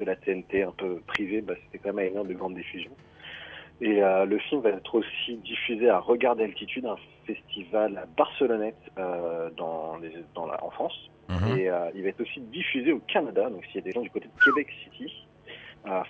[0.00, 2.54] de la TNT un peu privée, bah, c'était quand même à une heure de grande
[2.54, 2.90] diffusion.
[3.80, 8.80] Et euh, le film va être aussi diffusé à Regard d'altitude, un festival à Barcelonnette
[8.98, 11.10] euh, dans les, dans la, en France.
[11.28, 11.58] Mhm.
[11.58, 13.48] Et euh, il va être aussi diffusé au Canada.
[13.50, 15.12] Donc s'il y a des gens du côté de Québec City,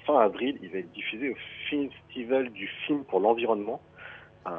[0.06, 1.36] fin avril, il va être diffusé au
[1.70, 3.82] Festival du film pour l'environnement.
[4.46, 4.50] Euh,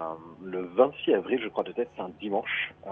[0.44, 2.74] le 26 avril, je crois peut-être, c'est un dimanche.
[2.86, 2.90] Euh,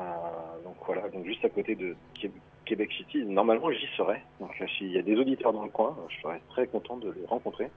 [0.63, 2.31] donc voilà, donc juste à côté de Qué-
[2.65, 3.23] Québec City.
[3.25, 4.21] Normalement, j'y serai.
[4.39, 7.25] Donc s'il y a des auditeurs dans le coin, je serais très content de les
[7.25, 7.67] rencontrer.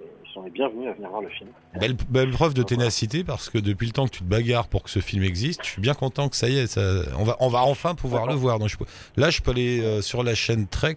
[0.00, 1.48] Ils sont les bienvenus à venir voir le film.
[1.80, 4.82] Belle, belle preuve de ténacité parce que depuis le temps que tu te bagarres pour
[4.82, 6.82] que ce film existe, je suis bien content que ça y est, ça,
[7.18, 8.42] on, va, on va enfin pouvoir le D'accord.
[8.42, 8.58] voir.
[8.58, 8.76] Donc je
[9.16, 10.96] là, je peux aller euh, sur la chaîne Trek.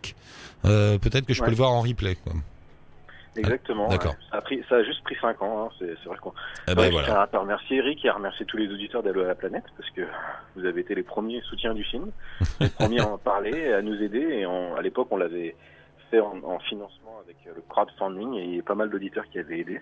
[0.65, 2.15] euh, Peut-être que je peux le voir en replay.
[2.15, 2.33] Quoi.
[3.38, 3.88] Exactement.
[3.88, 4.12] d'accord.
[4.13, 4.17] ouais.
[4.31, 5.65] Ça, a pris, ça a juste pris 5 ans.
[5.65, 5.75] hein.
[5.79, 6.33] C'est vrai qu'on
[6.67, 7.03] voilà.
[7.05, 9.89] tiens à remercier Eric et à remercier tous les auditeurs d'Allo à la planète parce
[9.91, 10.01] que
[10.57, 12.07] vous avez été les premiers soutiens du film,
[12.59, 14.19] les premiers à en parler, à nous aider.
[14.19, 15.55] Et on- à l'époque, on l'avait
[16.12, 19.26] fait en, en financement avec euh, le crowdfunding et il y a pas mal d'auditeurs
[19.32, 19.82] qui avaient aidé.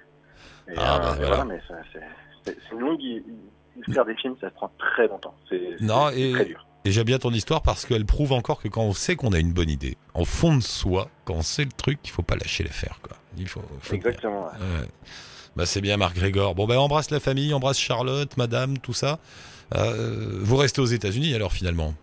[0.70, 1.46] Et, Ah, bah, et voilà.
[1.46, 1.60] mais
[2.46, 3.00] c'est une longue.
[3.94, 5.36] Faire des films, ça prend très longtemps.
[5.50, 5.76] C'est
[6.18, 6.66] et- très dur.
[6.86, 9.40] Et j'aime bien ton histoire parce qu'elle prouve encore que quand on sait qu'on a
[9.40, 12.36] une bonne idée, en fond de soi, quand on sait le truc, il faut pas
[12.38, 13.00] lâcher l'affaire.
[13.04, 13.18] Quoi.
[13.38, 14.46] Il faut, faut Exactement.
[14.46, 14.52] ouais.
[14.82, 14.88] Ouais.
[15.58, 16.56] Bah, c'est bien Marc Grégor.
[16.56, 19.20] Bon ben embrasse la famille, embrasse Charlotte, madame, tout ça.
[19.76, 21.94] Euh, vous restez aux États-Unis alors finalement?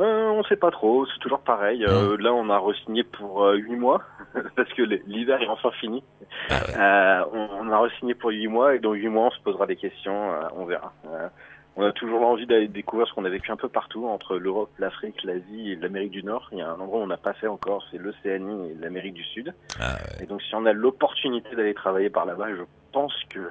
[0.00, 1.84] Euh, on sait pas trop, c'est toujours pareil.
[1.84, 4.02] Euh, là, on a re-signé pour euh, 8 mois
[4.56, 6.02] parce que l'hiver est enfin fini.
[6.48, 6.76] Ah ouais.
[6.76, 9.66] Euh, on, on a re-signé pour 8 mois et dans 8 mois, on se posera
[9.66, 10.92] des questions, euh, on verra.
[11.06, 11.28] Euh,
[11.76, 14.70] on a toujours envie d'aller découvrir ce qu'on a vécu un peu partout, entre l'Europe,
[14.78, 16.48] l'Afrique, l'Asie et l'Amérique du Nord.
[16.52, 19.14] Il y a un endroit où on n'a pas fait encore, c'est l'Océanie et l'Amérique
[19.14, 19.54] du Sud.
[19.80, 23.48] Ah Et donc, si on a l'opportunité d'aller travailler par là-bas, je pense que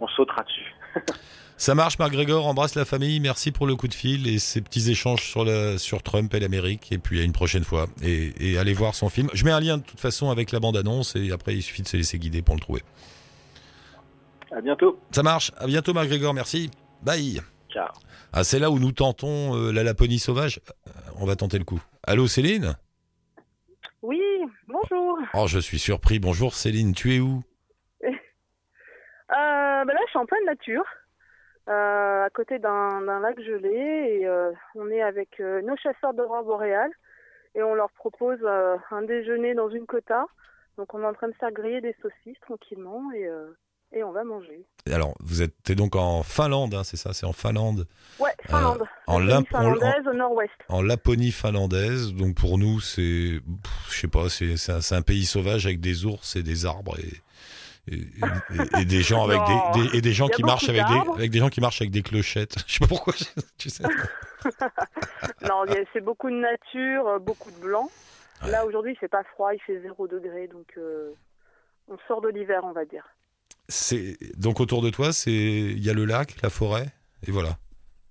[0.00, 0.74] on sautera dessus.
[1.56, 4.60] Ça marche Marc Grégor, embrasse la famille, merci pour le coup de fil et ces
[4.60, 6.90] petits échanges sur, la, sur Trump et l'Amérique.
[6.90, 7.86] Et puis à une prochaine fois.
[8.02, 9.28] Et, et allez voir son film.
[9.32, 11.88] Je mets un lien de toute façon avec la bande-annonce et après il suffit de
[11.88, 12.82] se laisser guider pour le trouver.
[14.50, 14.98] À bientôt.
[15.12, 16.70] Ça marche, à bientôt Marc Grégor, merci.
[17.02, 17.40] Bye.
[17.72, 17.88] Ciao.
[18.32, 20.60] Ah, c'est là où nous tentons euh, la Laponie sauvage.
[20.88, 21.80] Euh, On va tenter le coup.
[22.02, 22.76] Allô Céline?
[24.02, 24.20] Oui,
[24.66, 25.18] bonjour.
[25.34, 26.18] Oh, je suis surpris.
[26.18, 27.38] Bonjour Céline, tu es où?
[27.38, 27.53] Euh,
[29.34, 30.84] bah là, je suis en pleine nature,
[31.68, 36.44] euh, à côté d'un lac gelé, et euh, on est avec euh, nos chasseurs d'aurore
[36.44, 36.90] boréale,
[37.54, 40.26] et on leur propose euh, un déjeuner dans une quota.
[40.76, 43.46] Donc, on est en train de faire griller des saucisses tranquillement, et, euh,
[43.92, 44.64] et on va manger.
[44.92, 47.86] Alors, vous êtes t'es donc en Finlande, hein, c'est ça C'est en Finlande,
[48.18, 48.82] Ouais, Finlande.
[48.82, 50.52] Euh, en Laponie en- finlandaise au nord-ouest.
[50.68, 52.12] en Laponie finlandaise.
[52.12, 53.40] Donc pour nous, c'est,
[53.88, 57.12] je sais pas, c'est un, un pays sauvage avec des ours et des arbres et,
[57.88, 59.40] et, et- et des gens avec
[59.74, 61.90] des, des- et des gens qui marchent avec des, avec des gens qui marchent avec
[61.90, 62.56] des clochettes.
[62.66, 63.12] Je sais pas pourquoi,
[63.58, 63.84] tu sais.
[65.42, 67.90] Non, c'est beaucoup de nature, euh, beaucoup de blanc.
[68.42, 68.50] Ouais.
[68.50, 71.12] Là, aujourd'hui, il fait pas froid, il fait 0 degré, donc euh,
[71.88, 73.04] on sort de l'hiver, on va dire.
[73.68, 76.86] C'est donc autour de toi, c'est il y a le lac, la forêt
[77.26, 77.56] et voilà,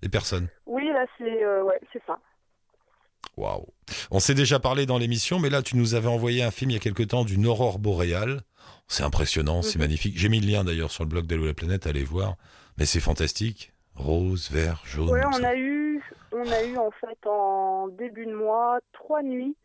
[0.01, 0.47] et personne.
[0.65, 2.17] Oui, là, c'est euh, ouais, c'est ça.
[3.37, 3.67] Waouh.
[4.11, 6.73] On s'est déjà parlé dans l'émission, mais là, tu nous avais envoyé un film il
[6.73, 8.41] y a quelque temps d'une aurore boréale.
[8.87, 9.85] C'est impressionnant, c'est Mhm.
[9.85, 10.17] magnifique.
[10.17, 12.35] J'ai mis le lien d'ailleurs sur le blog d'Allo la planète, allez voir.
[12.77, 13.71] Mais c'est fantastique.
[13.95, 15.09] Rose, vert, jaune.
[15.09, 15.49] Ouais, on ça.
[15.49, 19.55] a eu, on a eu en fait en début de mois trois nuits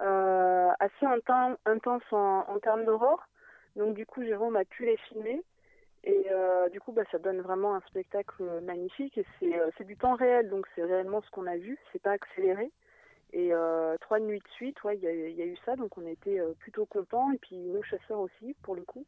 [0.00, 3.22] euh, assez inten- intenses en, en termes d'aurore.
[3.76, 5.42] Donc du coup, Jérôme a pu les filmer
[6.04, 9.84] et euh, du coup, bah, ça donne vraiment un spectacle magnifique et c'est euh, c'est
[9.86, 12.70] du temps réel, donc c'est réellement ce qu'on a vu, c'est pas accéléré.
[13.32, 15.74] Et euh, trois nuits de suite, ouais, il y, a- il y a eu ça,
[15.76, 19.06] donc on était euh, plutôt contents et puis nos chasseurs aussi pour le coup.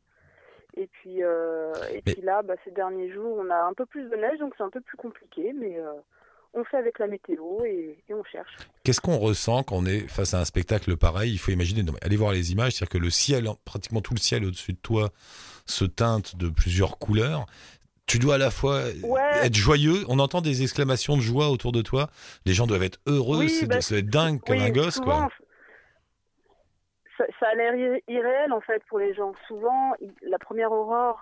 [0.77, 3.87] Et puis, euh, et Mais- puis là, bah, ces derniers jours, on a un peu
[3.87, 5.79] plus de neige, donc c'est un peu plus compliqué, mais
[6.55, 8.57] on fait avec la météo et, et on cherche.
[8.83, 11.33] Qu'est-ce qu'on ressent quand on est face à un spectacle pareil?
[11.33, 14.21] Il faut imaginer, non, allez voir les images, c'est-à-dire que le ciel, pratiquement tout le
[14.21, 15.11] ciel au-dessus de toi
[15.67, 17.47] se teinte de plusieurs couleurs.
[18.07, 19.21] Tu dois à la fois Ouais.
[19.47, 22.09] être joyeux, on entend des exclamations de joie autour de toi,
[22.45, 24.97] les gens doivent être heureux, Oui, c'est bah, dingue comme Oui, un gosse.
[24.97, 25.29] souvent, Quoi.
[27.17, 29.33] Ça, ça a l'air irré- irréel en fait pour les gens.
[29.47, 31.21] Souvent, ils- la première aurore,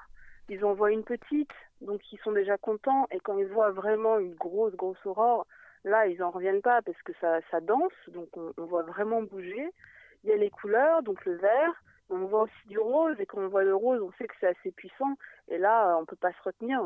[0.48, 1.50] ils en voient une petite,
[1.82, 3.06] donc ils sont déjà contents.
[3.12, 5.46] Et quand ils voient vraiment une grosse, grosse aurore,
[5.84, 9.22] là, ils en reviennent pas parce que ça, ça danse, donc on, on voit vraiment
[9.22, 9.68] bouger.
[10.24, 11.82] Il y a les couleurs, donc le vert.
[12.10, 14.48] On voit aussi du rose, et quand on voit le rose, on sait que c'est
[14.48, 15.16] assez puissant.
[15.48, 16.80] Et là, on peut pas se retenir.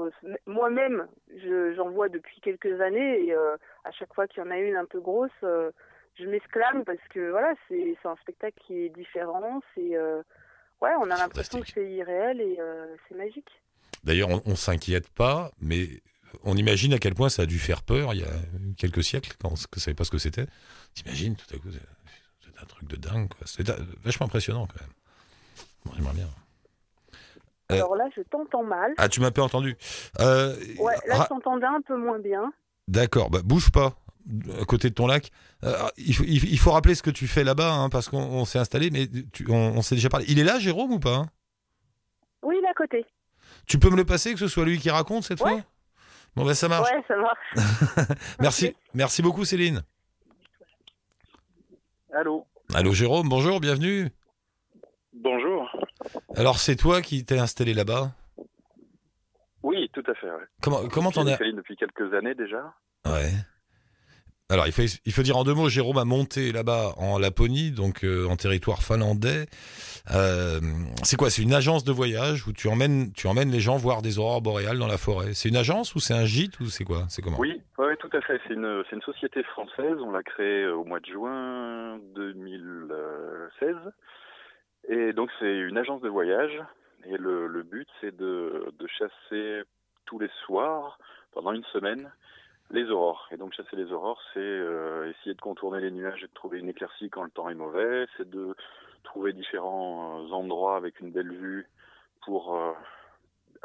[0.47, 4.51] Moi-même, je- j'en vois depuis quelques années, et euh, à chaque fois qu'il y en
[4.51, 5.71] a une un peu grosse, euh,
[6.19, 9.61] je m'exclame parce que voilà, c'est un spectacle qui est différent.
[9.75, 10.23] C'est euh,
[10.81, 13.51] ouais, on a l'impression que c'est irréel et euh, c'est magique.
[14.05, 15.89] D'ailleurs, on, on s'inquiète pas, mais
[16.45, 18.29] on imagine à quel point ça a dû faire peur il y a
[18.79, 20.47] quelques siècles, quand on ne savait pas ce que c'était.
[20.95, 23.29] T'imagines, tout à coup, c'est un truc de dingue.
[23.45, 23.75] C'est euh,
[24.05, 24.93] vachement impressionnant quand même.
[25.87, 26.29] Bon, J'aimerais bien.
[27.73, 28.93] Euh, Alors là, je t'entends mal.
[28.99, 29.77] Ah, tu m'as pas entendu.
[30.21, 32.53] Euh, Ouais, là, je t'entendais un peu moins bien.
[32.89, 33.95] D'accord, bah, bouge pas
[34.61, 35.31] à côté de ton lac.
[35.65, 38.19] Euh, il, faut, il, il faut rappeler ce que tu fais là-bas, hein, parce qu'on
[38.23, 40.27] on s'est installé, mais tu- on, on s'est déjà parlé.
[40.29, 41.27] Il est là, Jérôme, ou pas hein?
[42.43, 43.05] Oui, il est à côté.
[43.67, 45.51] Tu peux me le passer, que ce soit lui qui raconte cette Ouais.
[45.53, 45.61] fois
[46.37, 46.91] Bon, bah ça marche.
[46.91, 48.09] Ouais, ça marche.
[48.41, 49.83] Merci, merci beaucoup, Céline.
[52.13, 52.47] Allô?
[52.75, 54.11] Allô, Jérôme, bonjour, bienvenue.
[55.15, 55.76] Bonjour.
[56.35, 58.13] Alors, c'est toi qui t'es installé là-bas?
[59.63, 60.31] Oui, tout à fait.
[60.31, 60.47] Ouais.
[60.63, 62.73] Comment comment t'en as depuis quelques années déjà.
[63.05, 63.33] Ouais.
[64.49, 67.73] Alors, il faut, il faut dire en deux mots, Jérôme a monté là-bas en Laponie,
[67.73, 69.47] donc euh, en territoire finlandais.
[70.15, 70.61] Euh,
[71.03, 71.31] c'est quoi?
[71.31, 74.43] C'est une agence de voyage où tu emmènes, tu emmènes les gens voir des aurores
[74.43, 75.35] boréales dans la forêt?
[75.35, 77.07] C'est une agence ou c'est un gîte ou c'est quoi?
[77.09, 77.41] C'est comment?
[77.41, 78.41] Oui, ouais, tout à fait.
[78.47, 79.97] C'est une, c'est une société française.
[80.01, 83.75] On l'a créée euh, au mois de juin 2016.
[84.89, 86.63] Et donc, c'est une agence de voyage.
[87.05, 89.63] Et le, le but, c'est de, de chasser
[90.07, 90.99] tous les soirs,
[91.33, 92.11] pendant une semaine,
[92.71, 93.29] les aurores.
[93.33, 96.59] Et donc, chasser les aurores, c'est euh, essayer de contourner les nuages et de trouver
[96.59, 98.07] une éclaircie quand le temps est mauvais.
[98.17, 98.55] C'est de
[99.03, 101.69] trouver différents euh, endroits avec une belle vue
[102.25, 102.73] pour euh,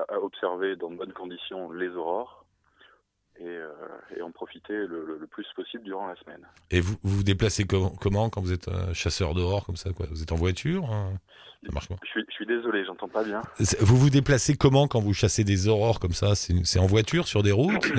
[0.09, 2.40] observer dans de bonnes conditions les aurores
[3.41, 3.69] et, euh,
[4.15, 6.45] et en profiter le, le- le plus possible durant la semaine.
[6.69, 9.91] Et vous vous, vous déplacez com- comment quand vous êtes euh, chasseur dehors comme ça
[9.93, 10.05] quoi?
[10.11, 11.13] Vous êtes en voiture hein?
[11.65, 13.41] Ça marche Je suis, je suis désolé, j'entends pas bien.
[13.81, 16.33] Vous vous déplacez comment quand vous chassez des aurores comme ça?
[16.35, 17.91] C'est en voiture sur des routes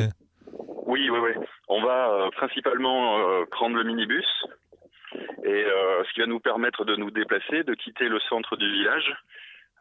[0.86, 1.30] Oui, oui, oui.
[1.68, 4.26] On va euh, principalement euh, prendre le minibus
[5.44, 5.64] et
[6.08, 9.12] ce qui va nous permettre de nous déplacer, de quitter le centre du village.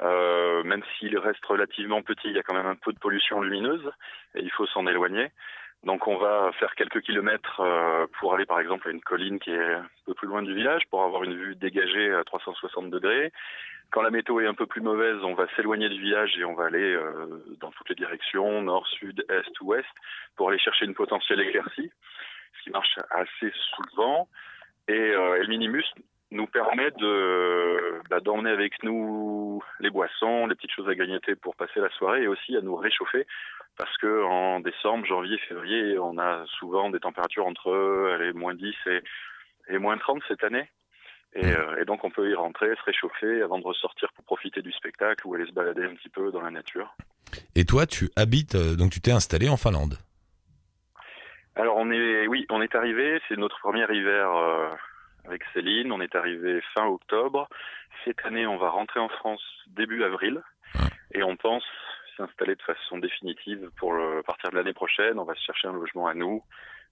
[0.02, 3.42] Euh, même s'il reste relativement petit, il y a quand même un peu de pollution
[3.42, 3.92] lumineuse
[4.36, 5.32] et il faut s'en éloigner.
[5.84, 9.52] Donc on va faire quelques kilomètres euh, pour aller par exemple à une colline qui
[9.52, 13.32] est un peu plus loin du village pour avoir une vue dégagée à 360 degrés.
[13.92, 16.54] Quand la météo est un peu plus mauvaise, on va s'éloigner du village et on
[16.54, 19.88] va aller euh, dans toutes les directions, nord, sud, est, ouest,
[20.38, 21.92] pour aller chercher une potentielle éclaircie,
[22.58, 24.30] ce qui marche assez souvent.
[24.88, 25.92] Et, euh, et le minibus
[26.32, 31.56] nous permet de bah, d'emmener avec nous les boissons, les petites choses à grignoter pour
[31.56, 33.26] passer la soirée et aussi à nous réchauffer
[33.78, 37.72] parce que en décembre, janvier, février, on a souvent des températures entre
[38.16, 39.02] allez, moins 10 et,
[39.70, 40.70] et moins 30 cette année.
[41.34, 44.62] Et, euh, et donc on peut y rentrer, se réchauffer avant de ressortir pour profiter
[44.62, 46.94] du spectacle ou aller se balader un petit peu dans la nature.
[47.56, 49.96] Et toi, tu habites, euh, donc tu t'es installé en Finlande?
[51.56, 53.20] Alors on est, oui, on est arrivé.
[53.28, 54.70] C'est notre premier hiver euh,
[55.26, 55.92] avec Céline.
[55.92, 57.48] On est arrivé fin octobre.
[58.06, 60.42] Cette année, on va rentrer en France début avril,
[61.14, 61.64] et on pense
[62.18, 65.20] s'installer de façon définitive pour le, partir de l'année prochaine.
[65.20, 66.44] On va se chercher un logement à nous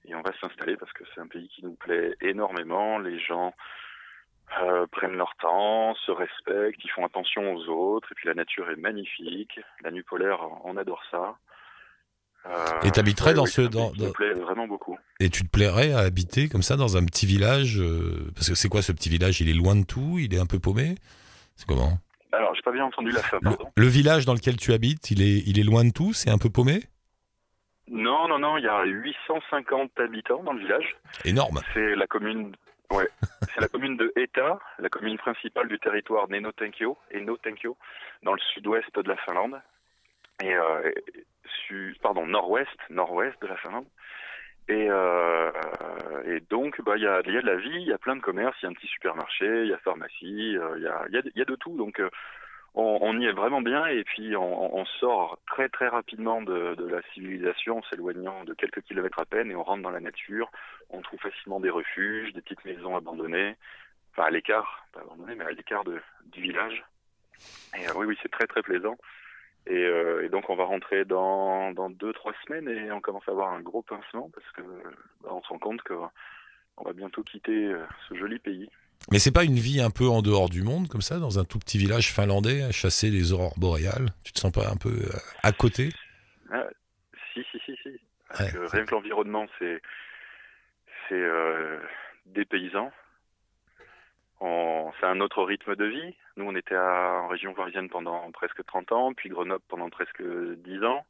[0.06, 3.00] et on va s'installer parce que c'est un pays qui nous plaît énormément.
[3.00, 3.54] Les gens
[4.62, 8.70] euh, prennent leur temps, se respectent, ils font attention aux autres, et puis la nature
[8.70, 9.60] est magnifique.
[9.82, 11.38] La nuit polaire, on adore ça.
[12.46, 14.98] Euh, Et t'habiterais ouais, dans oui, ce- dans- plaît vraiment beaucoup.
[15.20, 18.56] Et tu te plairais à habiter comme ça dans un petit village euh, Parce que
[18.56, 19.42] c'est quoi ce petit village?
[19.42, 20.96] Il est loin de tout Il est un peu paumé?
[21.58, 21.98] C'est comment?
[22.32, 23.40] Alors, j'ai pas bien entendu la fin,
[23.76, 26.38] le village dans lequel tu habites, il est, il est loin de tout C'est un
[26.38, 26.84] peu paumé?
[27.92, 30.96] Non, non, non, il y a 850 habitants dans le village.
[31.26, 31.60] Énorme.
[31.74, 32.56] C'est la commune,
[32.92, 33.10] ouais,
[33.54, 37.76] c'est la commune de Eta, la commune principale du territoire Nenotenkio, Enotenkio,
[38.24, 39.60] dans le sud-ouest de la Finlande.
[40.42, 40.92] Et, euh,
[41.68, 43.88] su- pardon, nord-ouest, nord-ouest de la Finlande.
[44.68, 45.52] Et, euh,
[46.26, 48.16] et donc, bah, il y, a, y a de la vie, il y a plein
[48.16, 50.88] de commerces, il y a un petit supermarché, il y a pharmacie, euh, il y,
[50.88, 51.76] a, y, a, y a de tout.
[51.76, 52.10] Donc, euh,
[52.76, 56.88] on, on y est vraiment bien et puis on, sort très très rapidement de, de
[56.88, 60.52] la civilisation s'éloignant de quelques kilomètres à peine et on rentre dans la nature.
[60.90, 63.56] On trouve facilement des refuges, des petites maisons abandonnées,
[64.12, 66.84] enfin à l'écart, pas abandonnées, mais à l'écart du village.
[67.76, 68.98] Et oui, oui, c'est très très plaisant.
[69.68, 73.28] Et, euh, et, donc on va rentrer dans, dans deux trois semaines et on commence
[73.28, 74.62] à avoir un gros pincement parce que
[75.22, 75.94] bah, on se rend compte que
[76.78, 78.70] on va bientôt quitter euh, ce joli pays.
[79.12, 81.44] Mais c'est pas une vie un peu en dehors du monde, comme ça, dans un
[81.44, 84.10] tout petit village finlandais, à chasser les aurores boréales?
[84.24, 85.90] Tu te sens pas un peu euh, à côté?
[86.52, 86.68] Ah,
[87.34, 87.90] Si, si, si, si.
[88.28, 89.82] Parce ouais, que rien que l'environnement, c'est
[91.08, 91.80] c'est euh,
[92.28, 92.92] dépaysant.
[95.00, 96.16] C'est un autre rythme de vie.
[96.36, 100.22] Nous, on était à, en région parisienne pendant presque 30 ans, puis Grenoble pendant presque
[100.22, 101.06] 10 ans.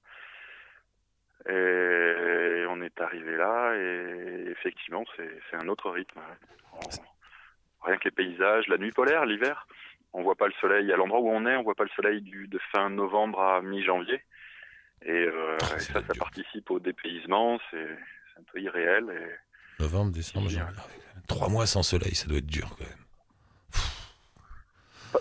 [1.47, 6.19] Et on est arrivé là, et effectivement, c'est un autre rythme.
[6.73, 6.79] On,
[7.85, 9.67] rien que les paysages, la nuit polaire, l'hiver,
[10.13, 10.91] on voit pas le soleil.
[10.91, 13.61] À l'endroit où on est, on voit pas le soleil du, de fin novembre à
[13.61, 14.21] mi-janvier.
[15.03, 17.57] Et, euh, Ah, et ça, ça participe au dépaysement.
[17.71, 17.87] C'est
[18.37, 19.05] un peu irréel.
[19.09, 19.81] Et...
[19.81, 20.75] Novembre, décembre, janvier.
[21.27, 23.08] Trois mois sans soleil, ça doit être dur quand même.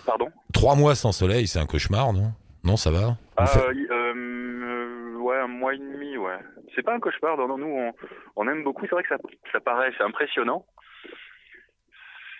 [0.05, 2.31] Pardon Trois mois sans soleil, c'est un cauchemar, non?
[2.63, 3.17] Non, ça va?
[3.39, 3.59] Euh, fait...
[3.91, 6.39] euh, Ouais, un mois et demi, ouais.
[6.75, 7.93] C'est pas un cauchemar, non, non nous, on,
[8.35, 8.83] on aime beaucoup.
[8.83, 9.17] C'est vrai que ça,
[9.51, 10.65] ça paraît, c'est impressionnant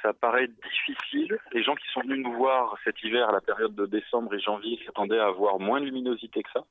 [0.02, 1.38] ça paraît difficile.
[1.54, 4.40] Les gens qui sont venus nous voir cet hiver à la période de décembre et
[4.40, 6.64] janvier s'attendaient à avoir moins de luminosité que ça.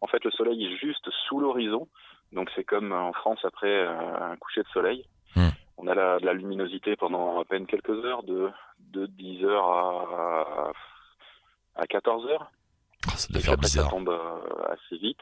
[0.00, 1.88] En fait, le soleil est juste sous l'horizon.
[2.32, 5.04] Donc c'est comme en France après euh, un coucher de soleil.
[5.36, 5.48] Mmh.
[5.78, 8.50] On a la, la, luminosité pendant à peine quelques heures, de,
[8.90, 10.72] de 10 heures à,
[11.76, 12.50] à 14 heures.
[13.06, 13.84] Oh, ça doit faire bizarre.
[13.84, 15.20] Ça tombe euh, assez vite.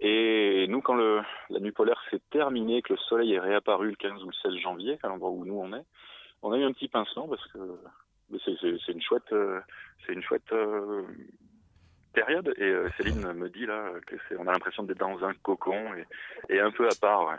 [0.00, 3.96] Et nous, quand le, la nuit polaire s'est terminée, que le soleil est réapparu le
[3.96, 5.84] 15 ou le 16 janvier, à l'endroit où nous on est,
[6.42, 7.58] on a eu un petit pincement parce que
[8.44, 9.60] c'est une chouette, euh,
[10.06, 11.02] c'est une chouette euh,
[12.14, 12.54] période.
[12.56, 16.60] Et Céline me dit là que on a l'impression d'être dans un cocon et, et
[16.60, 17.28] un peu à part.
[17.28, 17.36] Ouais.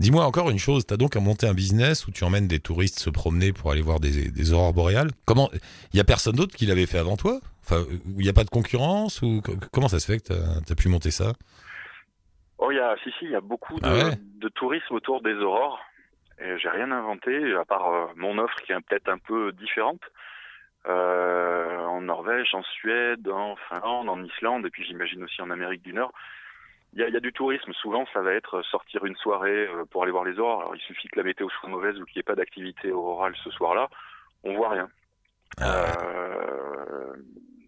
[0.00, 2.60] Dis-moi encore une chose, tu as donc à monter un business où tu emmènes des
[2.60, 5.10] touristes se promener pour aller voir des, des aurores boréales?
[5.26, 5.50] Comment
[5.92, 7.40] Il y a personne d'autre qui l'avait fait avant toi?
[7.64, 9.40] Enfin, il n'y a pas de concurrence ou
[9.72, 10.32] comment ça se fait que
[10.64, 11.32] tu as, pu monter ça?
[12.58, 14.16] Oh, il y a, si, si, il y a beaucoup de, ah ouais?
[14.40, 15.80] de tourisme autour des aurores.
[16.40, 20.00] Et j'ai rien inventé, à part euh, mon offre qui est peut-être un peu différente.
[20.88, 25.82] Euh, en Norvège, en Suède, en Finlande, en Islande, et puis j'imagine aussi en Amérique
[25.82, 26.12] du Nord.
[26.94, 27.72] Il y, a, il y, a, du tourisme.
[27.72, 30.60] Souvent, ça va être sortir une soirée euh, pour aller voir les aurores.
[30.60, 33.34] Alors, il suffit que la météo soit mauvaise ou qu'il n'y ait pas d'activité aurorale
[33.42, 33.88] ce soir-là.
[34.44, 34.88] On voit rien.
[35.60, 37.14] Ah Euh,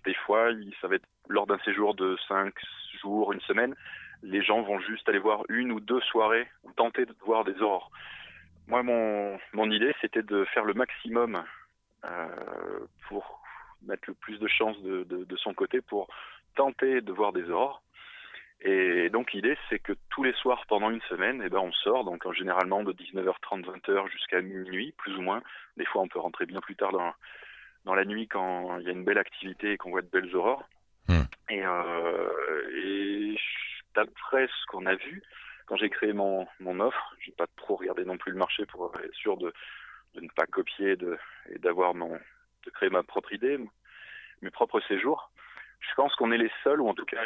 [0.04, 2.52] des fois, ça va être lors d'un séjour de 5
[3.00, 3.74] jours, une semaine.
[4.22, 7.60] Les gens vont juste aller voir une ou deux soirées ou tenter de voir des
[7.62, 7.90] aurores.
[8.66, 11.42] Moi, mon, mon idée, c'était de faire le maximum
[12.04, 13.42] euh, pour
[13.86, 16.08] mettre le plus de chances de, de, de, son côté pour
[16.54, 17.82] tenter de voir des aurores.
[18.66, 22.04] Et donc l'idée, c'est que tous les soirs pendant une semaine, eh ben, on sort,
[22.04, 25.42] donc généralement de 19h30, 20h jusqu'à minuit, plus ou moins.
[25.76, 27.12] Des fois, on peut rentrer bien plus tard dans,
[27.84, 30.34] dans la nuit quand il y a une belle activité et qu'on voit de belles
[30.34, 30.66] aurores.
[31.08, 31.20] Mmh.
[31.50, 33.38] Et, euh, et
[33.94, 35.22] d'après ce qu'on a vu,
[35.66, 38.90] quand j'ai créé mon, mon offre, j'ai pas trop regardé non plus le marché pour
[38.98, 39.52] être sûr de,
[40.14, 41.18] de ne pas copier de,
[41.50, 42.18] et d'avoir mon,
[42.64, 43.58] de créer ma propre idée,
[44.40, 45.30] mes propres séjours.
[45.80, 47.22] Je pense qu'on est les seuls, ou en tout cas,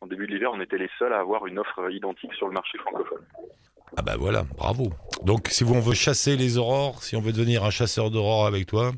[0.00, 2.54] en début de l'hiver, on était les seuls à avoir une offre identique sur le
[2.54, 3.24] marché francophone.
[3.96, 4.92] Ah bah voilà, bravo.
[5.22, 8.66] Donc si on veut chasser les aurores, si on veut devenir un chasseur d'aurores avec
[8.66, 8.92] toi,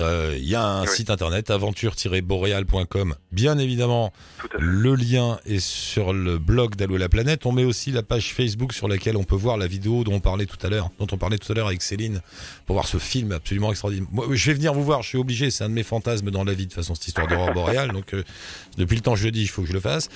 [0.00, 0.88] il euh, y a un oui.
[0.88, 3.14] site internet aventure-boréal.com.
[3.32, 4.12] Bien évidemment,
[4.58, 7.44] le lien est sur le blog d'Allo la planète.
[7.44, 10.20] On met aussi la page Facebook sur laquelle on peut voir la vidéo dont on
[10.20, 12.22] parlait tout à l'heure, dont on parlait tout à l'heure avec Céline,
[12.64, 14.08] pour voir ce film absolument extraordinaire.
[14.10, 15.02] Moi, je vais venir vous voir.
[15.02, 15.50] Je suis obligé.
[15.50, 17.90] C'est un de mes fantasmes dans la vie de façon cette histoire d'aurore boréale.
[17.92, 18.24] Donc euh,
[18.78, 20.08] depuis le temps jeudi, il faut que je le fasse.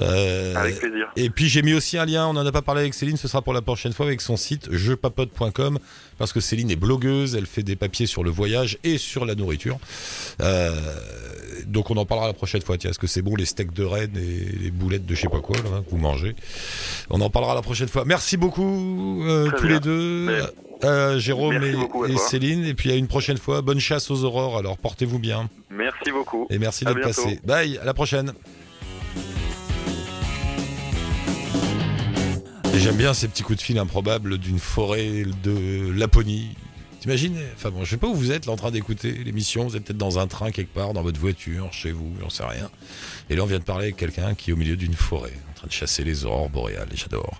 [0.00, 1.08] Euh, avec plaisir.
[1.16, 2.26] Et puis j'ai mis aussi un lien.
[2.26, 3.18] On en a pas parlé avec Céline.
[3.18, 5.78] Ce sera pour la prochaine fois avec son site jeupapote.com
[6.16, 7.34] parce que Céline est blogueuse.
[7.34, 9.78] Elle fait des papiers sur le voyage et sur la nourriture.
[10.40, 10.70] Euh,
[11.66, 12.78] donc on en parlera la prochaine fois.
[12.78, 15.28] Tiens, est-ce que c'est bon les steaks de Rennes et les boulettes de je sais
[15.28, 16.34] pas quoi là, que vous mangez
[17.10, 18.04] On en parlera la prochaine fois.
[18.04, 19.74] Merci beaucoup euh, tous bien.
[19.74, 20.86] les deux, Mais...
[20.88, 21.74] euh, Jérôme et,
[22.12, 22.64] et Céline.
[22.64, 23.62] Et puis à une prochaine fois.
[23.62, 24.58] Bonne chasse aux aurores.
[24.58, 25.48] Alors portez-vous bien.
[25.70, 26.46] Merci beaucoup.
[26.50, 27.40] Et merci d'être passé.
[27.44, 27.78] Bye.
[27.78, 28.32] À la prochaine.
[32.78, 36.50] J'aime bien ces petits coups de fil improbables d'une forêt de Laponie.
[37.06, 39.68] T'imagines Enfin bon, je sais pas où vous êtes là en train d'écouter l'émission.
[39.68, 42.42] Vous êtes peut-être dans un train quelque part, dans votre voiture, chez vous, j'en sais
[42.42, 42.68] rien.
[43.30, 45.54] Et là, on vient de parler avec quelqu'un qui est au milieu d'une forêt, en
[45.54, 46.88] train de chasser les aurores boréales.
[46.96, 47.38] J'adore.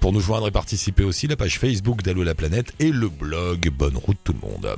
[0.00, 3.70] Pour nous joindre et participer aussi, la page Facebook d'Allo la planète et le blog
[3.70, 4.76] Bonne route tout le monde.